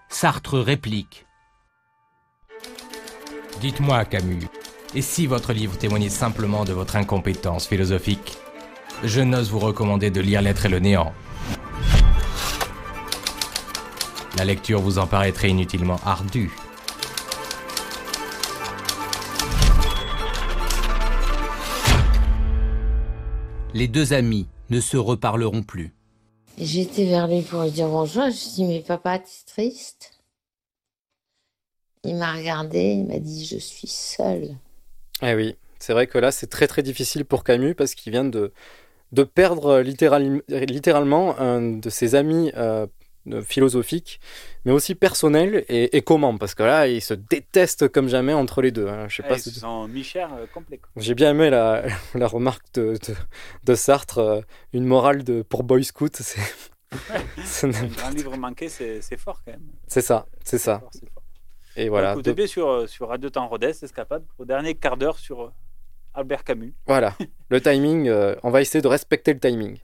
[0.09, 1.27] Sartre réplique.
[3.61, 4.47] Dites-moi, Camus,
[4.95, 8.37] et si votre livre témoignait simplement de votre incompétence philosophique
[9.03, 11.13] Je n'ose vous recommander de lire L'être et le néant.
[14.37, 16.51] La lecture vous en paraîtrait inutilement ardue.
[23.73, 25.93] Les deux amis ne se reparleront plus.
[26.57, 28.23] J'étais vers lui pour lui dire bonjour.
[28.23, 30.13] Je lui ai dit, mais papa, t'es triste?
[32.03, 34.57] Il m'a regardé, il m'a dit, je suis seul.
[35.21, 38.25] Eh oui, c'est vrai que là, c'est très très difficile pour Camus parce qu'il vient
[38.25, 38.51] de,
[39.11, 42.87] de perdre littéral, littéralement un de ses amis euh,
[43.41, 44.19] philosophiques,
[44.65, 45.65] mais aussi personnels.
[45.69, 48.87] Et, et, comment Parce que là, ils se détestent comme jamais entre les deux.
[48.87, 49.07] Hein.
[49.09, 49.59] Je sais ah, pas ils si...
[49.59, 50.77] sont mi-chers euh, complets.
[50.77, 50.89] quoi.
[50.97, 51.83] J'ai bien aimé la,
[52.15, 53.15] la remarque de, de,
[53.63, 54.41] de Sartre, euh,
[54.73, 56.15] une morale de, pour Boy Scout.
[56.15, 59.61] C'est un grand livre manqué, c'est fort quand même.
[59.87, 60.79] c'est ça, c'est ça.
[60.79, 60.91] fort.
[61.77, 62.15] Et voilà.
[62.15, 65.43] Donc, au de- sur, euh, sur Radio Temps Rodez, Escapade, au dernier quart d'heure sur
[65.43, 65.51] euh,
[66.13, 66.73] Albert Camus.
[66.87, 67.15] Voilà,
[67.49, 69.77] le timing, euh, on va essayer de respecter le timing.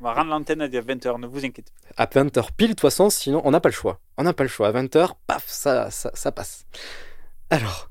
[0.00, 2.02] On va rendre l'antenne à 20h, ne vous inquiétez pas.
[2.02, 4.00] À 20h pile, de toute façon, sinon on n'a pas le choix.
[4.16, 4.68] On n'a pas le choix.
[4.68, 6.64] À 20h, paf, ça, ça, ça passe.
[7.50, 7.90] Alors,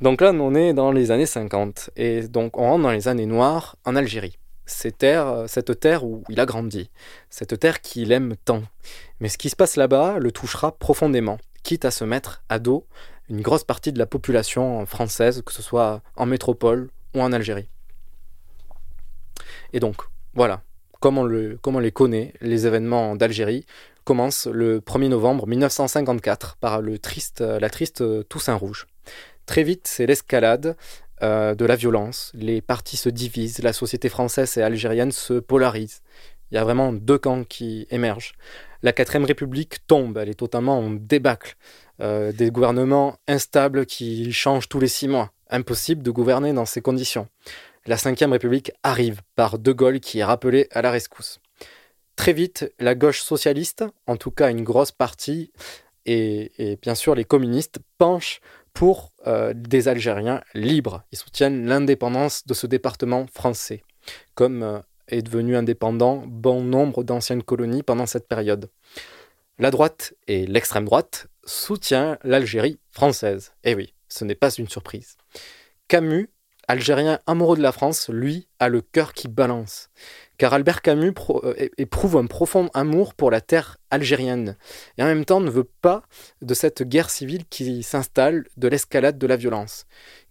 [0.00, 1.90] donc là, on est dans les années 50.
[1.96, 4.36] Et donc, on rentre dans les années noires en Algérie.
[4.66, 6.90] Ces terres, cette terre où il a grandi.
[7.28, 8.62] Cette terre qu'il aime tant.
[9.20, 12.86] Mais ce qui se passe là-bas le touchera profondément, quitte à se mettre à dos
[13.28, 17.68] une grosse partie de la population française, que ce soit en métropole ou en Algérie.
[19.72, 19.96] Et donc,
[20.34, 20.62] voilà,
[21.00, 23.64] comme on, les connaît, les événements d'Algérie
[24.04, 28.86] commencent le 1er novembre 1954 par le triste, la triste Toussaint Rouge.
[29.46, 30.76] Très vite, c'est l'escalade
[31.22, 36.02] euh, de la violence, les partis se divisent, la société française et algérienne se polarise.
[36.50, 38.32] Il y a vraiment deux camps qui émergent.
[38.82, 41.56] La quatrième république tombe, elle est totalement en débâcle.
[42.00, 45.32] Euh, des gouvernements instables qui changent tous les six mois.
[45.50, 47.28] Impossible de gouverner dans ces conditions.
[47.86, 51.40] La cinquième république arrive par De Gaulle qui est rappelé à la rescousse.
[52.16, 55.52] Très vite, la gauche socialiste, en tout cas une grosse partie,
[56.06, 58.40] et, et bien sûr les communistes, penchent
[58.72, 61.02] pour euh, des Algériens libres.
[61.12, 63.82] Ils soutiennent l'indépendance de ce département français,
[64.34, 64.78] comme euh,
[65.10, 68.70] est devenu indépendant bon nombre d'anciennes colonies pendant cette période.
[69.58, 73.52] La droite et l'extrême droite soutient l'Algérie française.
[73.64, 75.16] Et oui, ce n'est pas une surprise.
[75.88, 76.30] Camus,
[76.68, 79.90] algérien amoureux de la France, lui, a le cœur qui balance.
[80.38, 84.56] Car Albert Camus euh, éprouve un profond amour pour la terre algérienne,
[84.96, 86.02] et en même temps ne veut pas
[86.42, 89.84] de cette guerre civile qui s'installe, de l'escalade de la violence.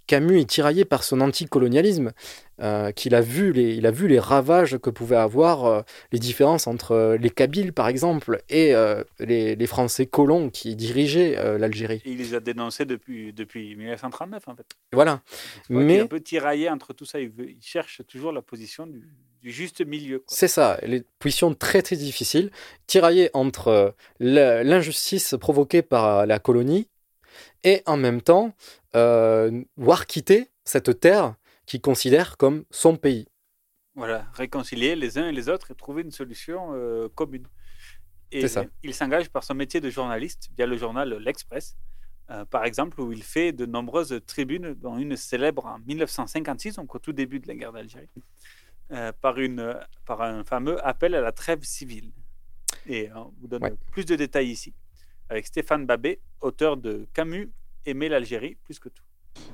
[0.10, 2.14] Camus est tiraillé par son anticolonialisme,
[2.62, 5.82] euh, qu'il a vu les, il a vu les ravages que pouvaient avoir euh,
[6.12, 11.38] les différences entre les Kabyles, par exemple, et euh, les, les, Français colons qui dirigeaient
[11.38, 12.02] euh, l'Algérie.
[12.06, 14.66] Il les a dénoncés depuis, depuis 1939, en fait.
[14.94, 15.22] Voilà.
[15.70, 15.84] Mais...
[15.84, 17.20] Il est un peu tiraillé entre tout ça.
[17.20, 19.08] Il, veut, il cherche toujours la position du,
[19.44, 20.24] du juste milieu.
[20.26, 22.50] C'est ça, les positions très très difficiles,
[22.88, 26.88] tiraillé entre l'injustice provoquée par la colonie
[27.64, 28.54] et en même temps
[28.96, 31.36] euh, voir quitter cette terre
[31.66, 33.28] qu'il considère comme son pays.
[33.96, 37.48] Voilà, réconcilier les uns et les autres et trouver une solution euh, commune.
[38.32, 38.66] Et ça.
[38.84, 41.78] il s'engage par son métier de journaliste via le journal L'Express,
[42.32, 46.94] euh, par exemple, où il fait de nombreuses tribunes, dont une célèbre en 1956, donc
[46.94, 48.10] au tout début de la guerre d'Algérie,
[48.92, 52.12] euh, par, une, par un fameux appel à la trêve civile.
[52.86, 53.74] Et on vous donne ouais.
[53.92, 54.74] plus de détails ici,
[55.30, 57.50] avec Stéphane Babet, auteur de Camus,
[57.86, 59.04] Aimer l'Algérie plus que tout.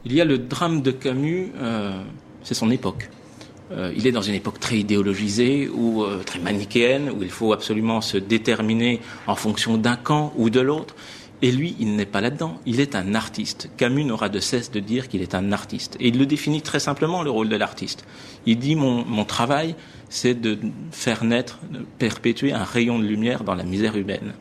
[0.04, 2.02] Il y a le drame de Camus, euh,
[2.44, 3.10] c'est son époque.
[3.72, 7.54] Euh, il est dans une époque très idéologisée ou euh, très manichéenne, où il faut
[7.54, 10.96] absolument se déterminer en fonction d'un camp ou de l'autre.
[11.42, 12.60] Et lui, il n'est pas là-dedans.
[12.66, 13.70] Il est un artiste.
[13.76, 15.98] Camus n'aura de cesse de dire qu'il est un artiste.
[16.00, 18.06] Et il le définit très simplement, le rôle de l'artiste.
[18.46, 19.76] Il dit, mon, mon travail,
[20.10, 20.58] c'est de
[20.92, 24.34] faire naître, de perpétuer un rayon de lumière dans la misère humaine.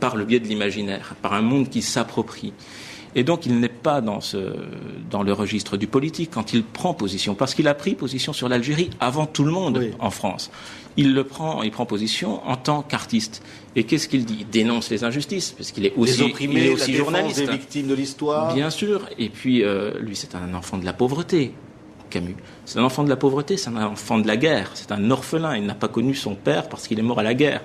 [0.00, 2.52] Par le biais de l'imaginaire, par un monde qui s'approprie.
[3.14, 4.54] Et donc, il n'est pas dans, ce,
[5.10, 8.48] dans le registre du politique quand il prend position, parce qu'il a pris position sur
[8.48, 10.50] l'Algérie avant tout le monde en France.
[10.96, 13.42] Il le prend, il prend position en tant qu'artiste.
[13.74, 14.38] Et qu'est-ce qu'il dit?
[14.40, 17.40] Il dénonce les injustices, parce qu'il est aussi, opprimés, il est aussi la journaliste.
[17.40, 18.54] des victimes de l'histoire.
[18.54, 19.08] Bien sûr.
[19.18, 21.52] Et puis, euh, lui, c'est un enfant de la pauvreté.
[22.10, 22.36] Camus.
[22.66, 25.56] C'est un enfant de la pauvreté, c'est un enfant de la guerre, c'est un orphelin,
[25.56, 27.62] il n'a pas connu son père parce qu'il est mort à la guerre.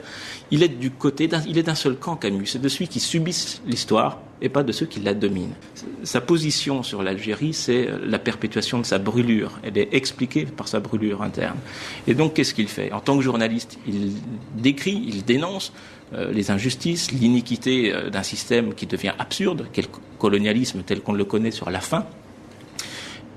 [0.51, 3.61] Il est du côté il est d'un seul camp, Camus, c'est de celui qui subissent
[3.65, 5.55] l'histoire et pas de ceux qui la dominent.
[6.03, 9.59] Sa position sur l'Algérie, c'est la perpétuation de sa brûlure.
[9.63, 11.57] Elle est expliquée par sa brûlure interne.
[12.05, 12.91] Et donc, qu'est-ce qu'il fait?
[12.91, 14.11] En tant que journaliste, il
[14.55, 15.71] décrit, il dénonce
[16.13, 19.85] euh, les injustices, l'iniquité euh, d'un système qui devient absurde, quel
[20.19, 22.05] colonialisme tel qu'on le connaît sur la fin.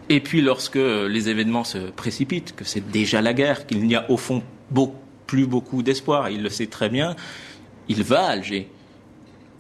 [0.09, 4.11] Et puis lorsque les événements se précipitent, que c'est déjà la guerre, qu'il n'y a
[4.11, 4.95] au fond beau-
[5.27, 7.15] plus beaucoup d'espoir, il le sait très bien,
[7.89, 8.71] il va à Alger.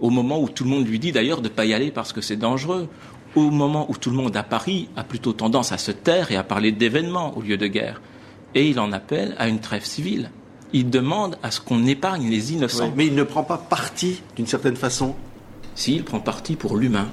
[0.01, 2.13] Au moment où tout le monde lui dit d'ailleurs de ne pas y aller parce
[2.15, 2.89] que c'est dangereux.
[3.37, 6.37] Au moment où tout le monde à Paris a plutôt tendance à se taire et
[6.37, 8.01] à parler d'événements au lieu de guerre.
[8.55, 10.31] Et il en appelle à une trêve civile.
[10.73, 12.87] Il demande à ce qu'on épargne les innocents.
[12.87, 15.15] Oui, mais il ne prend pas parti d'une certaine façon.
[15.75, 17.09] Si, il prend parti pour l'humain.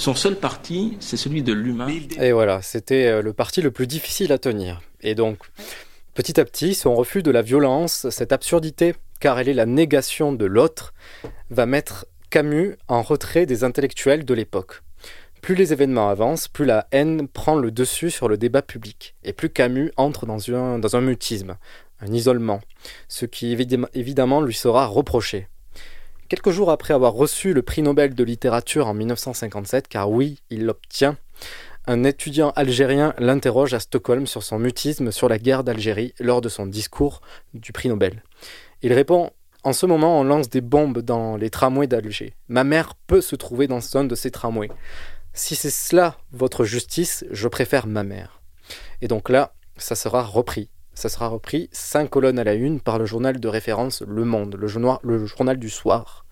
[0.00, 1.86] Son seul parti, c'est celui de l'humain.
[2.18, 4.80] Et voilà, c'était euh, le parti le plus difficile à tenir.
[5.02, 5.36] Et donc,
[6.14, 10.32] petit à petit, son refus de la violence, cette absurdité, car elle est la négation
[10.32, 10.94] de l'autre,
[11.50, 14.80] va mettre Camus en retrait des intellectuels de l'époque.
[15.42, 19.34] Plus les événements avancent, plus la haine prend le dessus sur le débat public, et
[19.34, 21.58] plus Camus entre dans un, mutisme,
[22.00, 22.62] un isolement,
[23.08, 25.48] ce qui évidemment lui sera reproché.
[26.30, 30.64] Quelques jours après avoir reçu le prix Nobel de littérature en 1957, car oui, il
[30.64, 31.16] l'obtient,
[31.88, 36.48] un étudiant algérien l'interroge à Stockholm sur son mutisme sur la guerre d'Algérie lors de
[36.48, 37.20] son discours
[37.52, 38.22] du prix Nobel.
[38.82, 39.32] Il répond
[39.64, 42.34] En ce moment, on lance des bombes dans les tramways d'Alger.
[42.46, 44.70] Ma mère peut se trouver dans un de ces tramways.
[45.32, 48.40] Si c'est cela votre justice, je préfère ma mère.
[49.02, 50.70] Et donc là, ça sera repris.
[50.94, 54.56] Ça sera repris cinq colonnes à la une par le journal de référence Le Monde,
[54.58, 56.26] le journal, le journal du soir.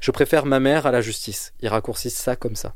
[0.00, 1.52] Je préfère ma mère à la justice.
[1.60, 2.74] Ils raccourcissent ça comme ça.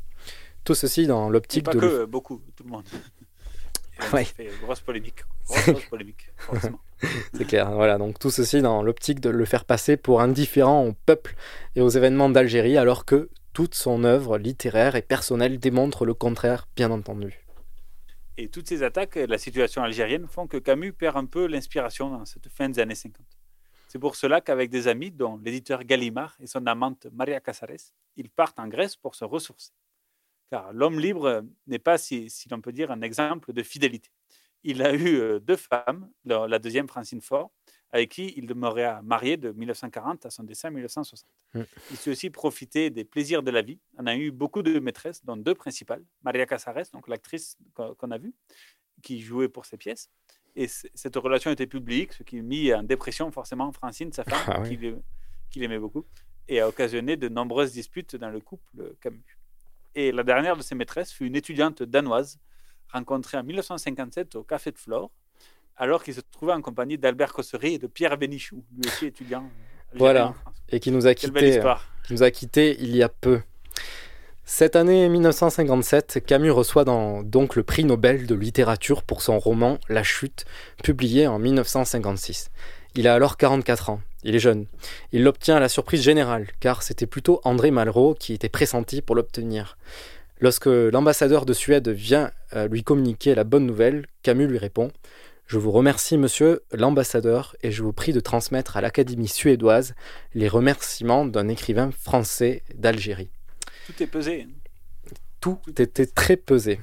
[0.63, 1.79] Tout ceci dans l'optique pas de.
[1.79, 2.83] que, le- euh, beaucoup, tout le monde.
[4.11, 4.25] Ouais.
[4.25, 5.23] fait grosse polémique.
[5.47, 6.29] Grosse, grosse polémique.
[7.33, 7.97] C'est clair, voilà.
[7.97, 11.35] Donc tout ceci dans l'optique de le faire passer pour indifférent au peuple
[11.77, 16.67] et aux événements d'Algérie, alors que toute son œuvre littéraire et personnelle démontre le contraire,
[16.75, 17.44] bien entendu.
[18.37, 22.25] Et toutes ces attaques la situation algérienne font que Camus perd un peu l'inspiration dans
[22.25, 23.25] cette fin des années 50.
[23.87, 28.29] C'est pour cela qu'avec des amis, dont l'éditeur Gallimard et son amante Maria Casares, ils
[28.29, 29.71] partent en Grèce pour se ressourcer.
[30.51, 34.09] Car l'homme libre n'est pas, si, l'on peut dire, un exemple de fidélité.
[34.63, 37.51] Il a eu euh, deux femmes, la deuxième Francine Faure,
[37.91, 41.29] avec qui il demeurait marié de 1940 à son décès en 1960.
[41.53, 41.61] Mm.
[41.91, 43.79] Il s'est aussi profité des plaisirs de la vie.
[43.97, 46.03] On a eu beaucoup de maîtresses, dont deux principales.
[46.23, 48.33] Maria Casares, donc l'actrice qu'on a vue,
[49.01, 50.09] qui jouait pour ses pièces.
[50.57, 54.39] Et cette relation était publique, ce qui a mis en dépression forcément Francine, sa femme,
[54.47, 54.69] Ah oui.
[54.69, 55.01] qu'il aimait-
[55.49, 56.05] qu'il aimait beaucoup,
[56.47, 59.37] et a occasionné de nombreuses disputes dans le couple Camus.
[59.95, 62.39] Et la dernière de ses maîtresses fut une étudiante danoise
[62.91, 65.11] rencontrée en 1957 au Café de Flore,
[65.77, 69.39] alors qu'il se trouvait en compagnie d'Albert Cossery et de Pierre Bénichou, lui aussi étudiant.
[69.41, 70.33] en Voilà,
[70.69, 71.85] et qui nous a Quelle belle quittés, histoire.
[72.05, 73.41] qui nous a quittés il y a peu.
[74.47, 79.79] Cette année 1957, Camus reçoit dans- donc le prix Nobel de littérature pour son roman
[79.89, 80.45] La Chute,
[80.83, 82.51] publié en 1956.
[82.93, 84.01] Il a alors 44 ans.
[84.23, 84.67] Il est jeune.
[85.11, 89.15] Il l'obtient à la surprise générale, car c'était plutôt André Malraux qui était pressenti pour
[89.15, 89.77] l'obtenir.
[90.39, 94.91] Lorsque l'ambassadeur de Suède vient euh, lui communiquer la bonne nouvelle, Camus lui répond
[95.47, 99.93] Je vous remercie, monsieur l'ambassadeur, et je vous prie de transmettre à l'Académie suédoise
[100.33, 103.29] les remerciements d'un écrivain français d'Algérie.
[103.85, 104.47] Tout est pesé.
[105.41, 106.79] Tout était très pesé.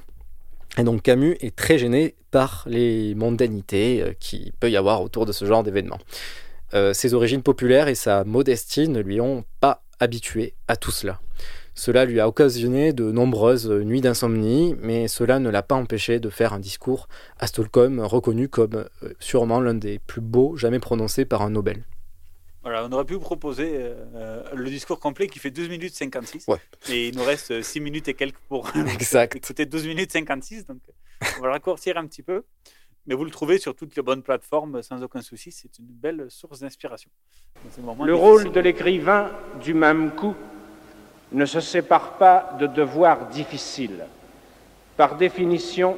[0.77, 5.25] Et donc Camus est très gêné par les mondanités euh, qu'il peut y avoir autour
[5.25, 5.99] de ce genre d'événement.
[6.73, 11.19] Euh, ses origines populaires et sa modestie ne lui ont pas habitué à tout cela.
[11.75, 16.29] Cela lui a occasionné de nombreuses nuits d'insomnie, mais cela ne l'a pas empêché de
[16.29, 17.07] faire un discours
[17.39, 21.83] à Stockholm reconnu comme euh, sûrement l'un des plus beaux jamais prononcés par un Nobel.
[22.61, 26.45] Voilà, on aurait pu vous proposer euh, le discours complet qui fait 12 minutes 56.
[26.47, 26.59] Ouais.
[26.89, 29.35] Et il nous reste 6 minutes et quelques pour Exact.
[29.35, 30.67] écouter 12 minutes 56.
[30.67, 30.79] Donc
[31.37, 32.43] on va le raccourcir un petit peu.
[33.05, 35.51] Mais vous le trouvez sur toutes les bonnes plateformes sans aucun souci.
[35.51, 37.09] C'est une belle source d'inspiration.
[38.05, 39.29] Le rôle de l'écrivain,
[39.61, 40.35] du même coup,
[41.33, 44.05] ne se sépare pas de devoirs difficiles.
[44.95, 45.97] Par définition,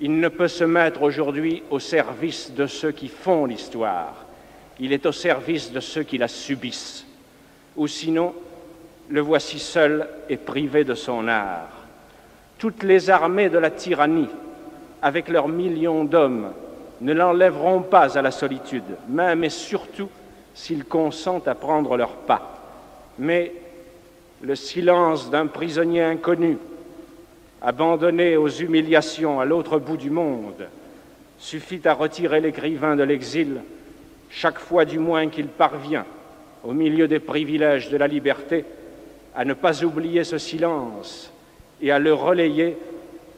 [0.00, 4.24] il ne peut se mettre aujourd'hui au service de ceux qui font l'histoire,
[4.80, 7.06] il est au service de ceux qui la subissent.
[7.76, 8.34] Ou sinon,
[9.08, 11.68] le voici seul et privé de son art.
[12.58, 14.28] Toutes les armées de la tyrannie,
[15.02, 16.52] avec leurs millions d'hommes,
[17.00, 20.08] ne l'enlèveront pas à la solitude, même et surtout
[20.54, 22.58] s'ils consentent à prendre leur pas.
[23.18, 23.52] Mais
[24.44, 26.58] le silence d'un prisonnier inconnu,
[27.62, 30.68] abandonné aux humiliations à l'autre bout du monde,
[31.38, 33.62] suffit à retirer l'écrivain de l'exil,
[34.28, 36.04] chaque fois du moins qu'il parvient,
[36.62, 38.64] au milieu des privilèges de la liberté,
[39.34, 41.32] à ne pas oublier ce silence
[41.80, 42.76] et à le relayer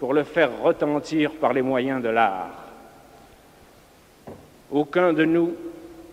[0.00, 2.64] pour le faire retentir par les moyens de l'art.
[4.72, 5.54] Aucun de nous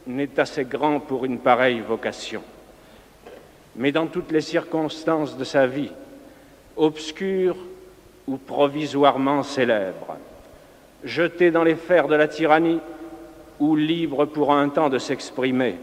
[0.05, 2.43] n'est assez grand pour une pareille vocation.
[3.75, 5.91] Mais dans toutes les circonstances de sa vie,
[6.77, 7.57] obscures
[8.27, 10.17] ou provisoirement célèbres,
[11.03, 12.79] jeté dans les fers de la tyrannie
[13.59, 15.75] ou libre pour un temps de s'exprimer,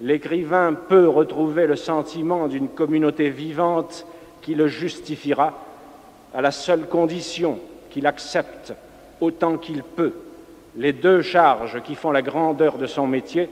[0.00, 4.06] l'écrivain peut retrouver le sentiment d'une communauté vivante
[4.40, 5.54] qui le justifiera
[6.34, 7.58] à la seule condition
[7.90, 8.74] qu'il accepte
[9.20, 10.14] autant qu'il peut
[10.76, 13.48] les deux charges qui font la grandeur de son métier,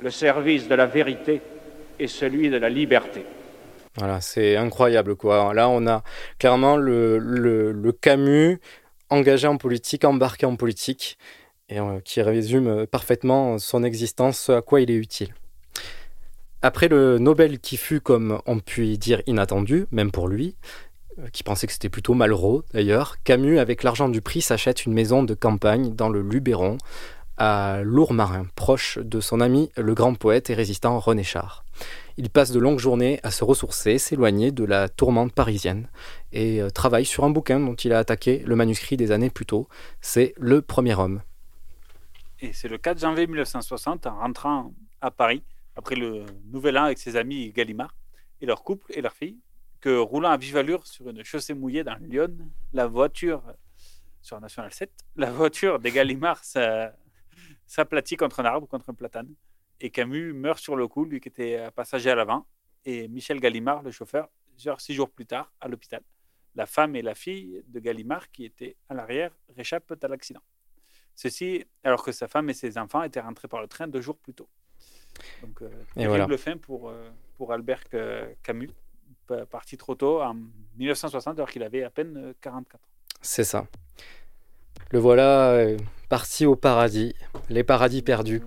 [0.00, 1.40] le service de la vérité
[1.98, 3.24] et celui de la liberté.
[3.96, 5.54] Voilà, c'est incroyable quoi.
[5.54, 6.02] Là, on a
[6.38, 8.60] clairement le, Camus
[9.08, 11.16] engagé en politique, embarqué en politique,
[11.68, 15.32] et euh, qui résume parfaitement son existence, ce à quoi il est utile.
[16.62, 20.56] Après le Nobel qui fut, comme on peut dire, inattendu, même pour lui,
[21.18, 24.92] euh, qui pensait que c'était plutôt malheureux d'ailleurs, Camus, avec l'argent du prix, s'achète une
[24.92, 26.78] maison de campagne dans le Luberon,
[27.38, 31.64] à Lourmarin, proche de son ami le grand poète et résistant René Char.
[32.16, 35.88] Il passe de longues journées à se ressourcer, s'éloigner de la tourmente parisienne
[36.32, 39.44] et euh, travaille sur un bouquin dont il a attaqué le manuscrit des années plus
[39.44, 39.68] tôt.
[40.00, 41.22] C'est Le Premier Homme.
[42.40, 45.42] Et c'est le 4 janvier 1960, en rentrant à Paris,
[45.74, 47.94] après le Nouvel An avec ses amis Gallimard
[48.40, 49.36] et leur couple et leur fille,
[49.80, 52.34] que roulant à vive allure sur une chaussée mouillée dans Lyon,
[52.72, 53.42] la voiture,
[54.22, 56.42] sur National 7, la voiture des Gallimard
[57.66, 59.34] s'aplatit contre un arbre, contre un platane.
[59.80, 62.46] Et Camus meurt sur le coup, lui qui était passager à l'avant.
[62.84, 66.02] Et Michel Gallimard, le chauffeur, genre six jours plus tard, à l'hôpital.
[66.54, 70.40] La femme et la fille de Gallimard, qui étaient à l'arrière, réchappent à l'accident.
[71.14, 74.18] Ceci alors que sa femme et ses enfants étaient rentrés par le train deux jours
[74.18, 74.48] plus tôt.
[75.42, 77.84] Donc, euh, fin pour, euh, pour Albert
[78.42, 78.70] Camus,
[79.50, 80.36] parti trop tôt en
[80.76, 82.88] 1960 alors qu'il avait à peine 44 euh, ans.
[83.22, 83.66] C'est ça.
[84.92, 85.76] Le voilà euh,
[86.08, 87.14] parti au paradis,
[87.50, 88.42] les paradis perdus.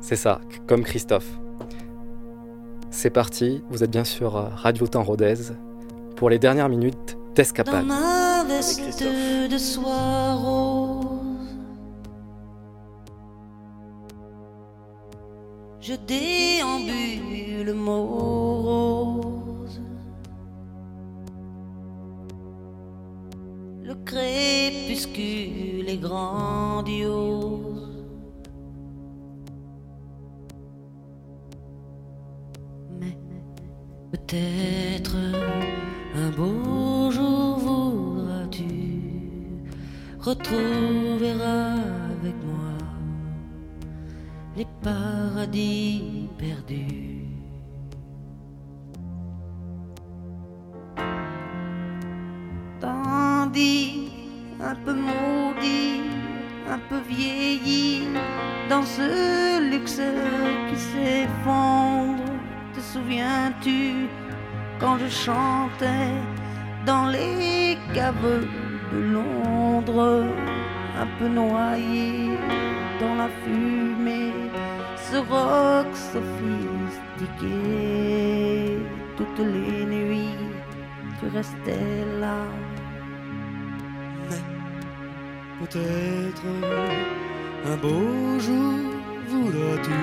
[0.00, 1.28] C'est ça, comme Christophe.
[2.90, 5.52] C'est parti, vous êtes bien sur euh, Radio Temps Rodez
[6.16, 7.86] pour les dernières minutes d'escapade.
[7.86, 9.02] Dans ma veste
[9.50, 11.06] de soie rose,
[15.80, 19.41] je déambule morose.
[24.04, 27.88] Crépuscule est grandiose.
[33.00, 33.16] Mais
[34.10, 35.16] peut-être
[36.14, 38.64] un beau jour voudras-tu
[40.20, 42.76] retrouver avec moi
[44.56, 47.26] les paradis perdus.
[52.80, 53.81] Tandis
[54.62, 56.02] un peu maudit,
[56.70, 58.08] un peu vieilli,
[58.68, 60.00] dans ce luxe
[60.68, 62.22] qui s'effondre,
[62.74, 64.08] te souviens-tu
[64.78, 66.12] quand je chantais
[66.86, 68.46] dans les caves
[68.92, 70.26] de Londres,
[71.00, 72.30] un peu noyé
[73.00, 74.32] dans la fumée,
[74.96, 77.48] ce rock sophistiqué?
[79.16, 80.38] Toutes les nuits,
[81.20, 82.38] tu restais là.
[85.62, 86.42] Peut-être
[87.64, 88.80] un beau jour
[89.28, 90.02] voudras-tu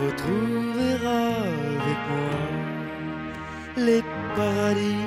[0.00, 2.38] retrouver avec moi
[3.78, 4.02] les
[4.36, 5.06] paradis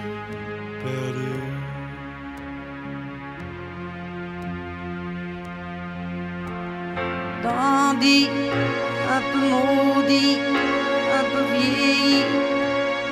[0.83, 1.49] perdus.
[7.41, 8.27] Tandis
[9.15, 10.39] un peu maudit,
[11.19, 12.23] un peu vieilli,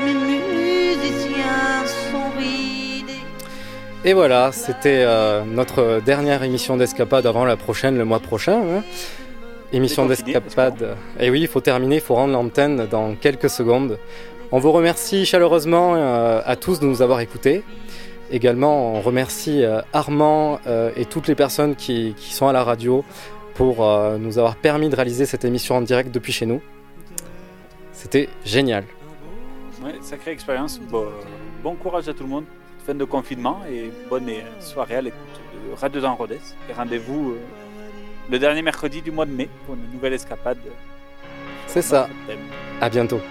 [0.04, 2.22] mes musiciens sont.
[4.04, 8.62] Et voilà, c'était euh, notre dernière émission d'escapade avant la prochaine, le mois prochain.
[8.78, 8.84] hein.
[9.74, 10.98] Émission d'escapade.
[11.20, 14.00] Et oui, il faut terminer, il faut rendre l'antenne dans quelques secondes.
[14.52, 17.64] On vous remercie chaleureusement euh, à tous de nous avoir écoutés.
[18.32, 20.60] Également, on remercie euh, Armand
[20.96, 23.06] et toutes les personnes qui, qui sont à la radio
[23.54, 23.88] pour
[24.18, 26.62] nous avoir permis de réaliser cette émission en direct depuis chez nous.
[27.94, 28.86] C'était génial.
[29.84, 30.80] Ouais, sacrée expérience.
[30.80, 31.06] Bon,
[31.62, 32.46] bon courage à tout le monde.
[32.86, 34.30] Fin de confinement et bonne
[34.60, 35.20] soirée à l'écoute
[35.54, 36.40] de Radio dans Rodez.
[36.70, 37.40] Et rendez-vous euh,
[38.30, 40.58] le dernier mercredi du mois de mai pour une nouvelle escapade.
[41.68, 42.10] C'est ça.
[42.82, 43.22] À bientôt.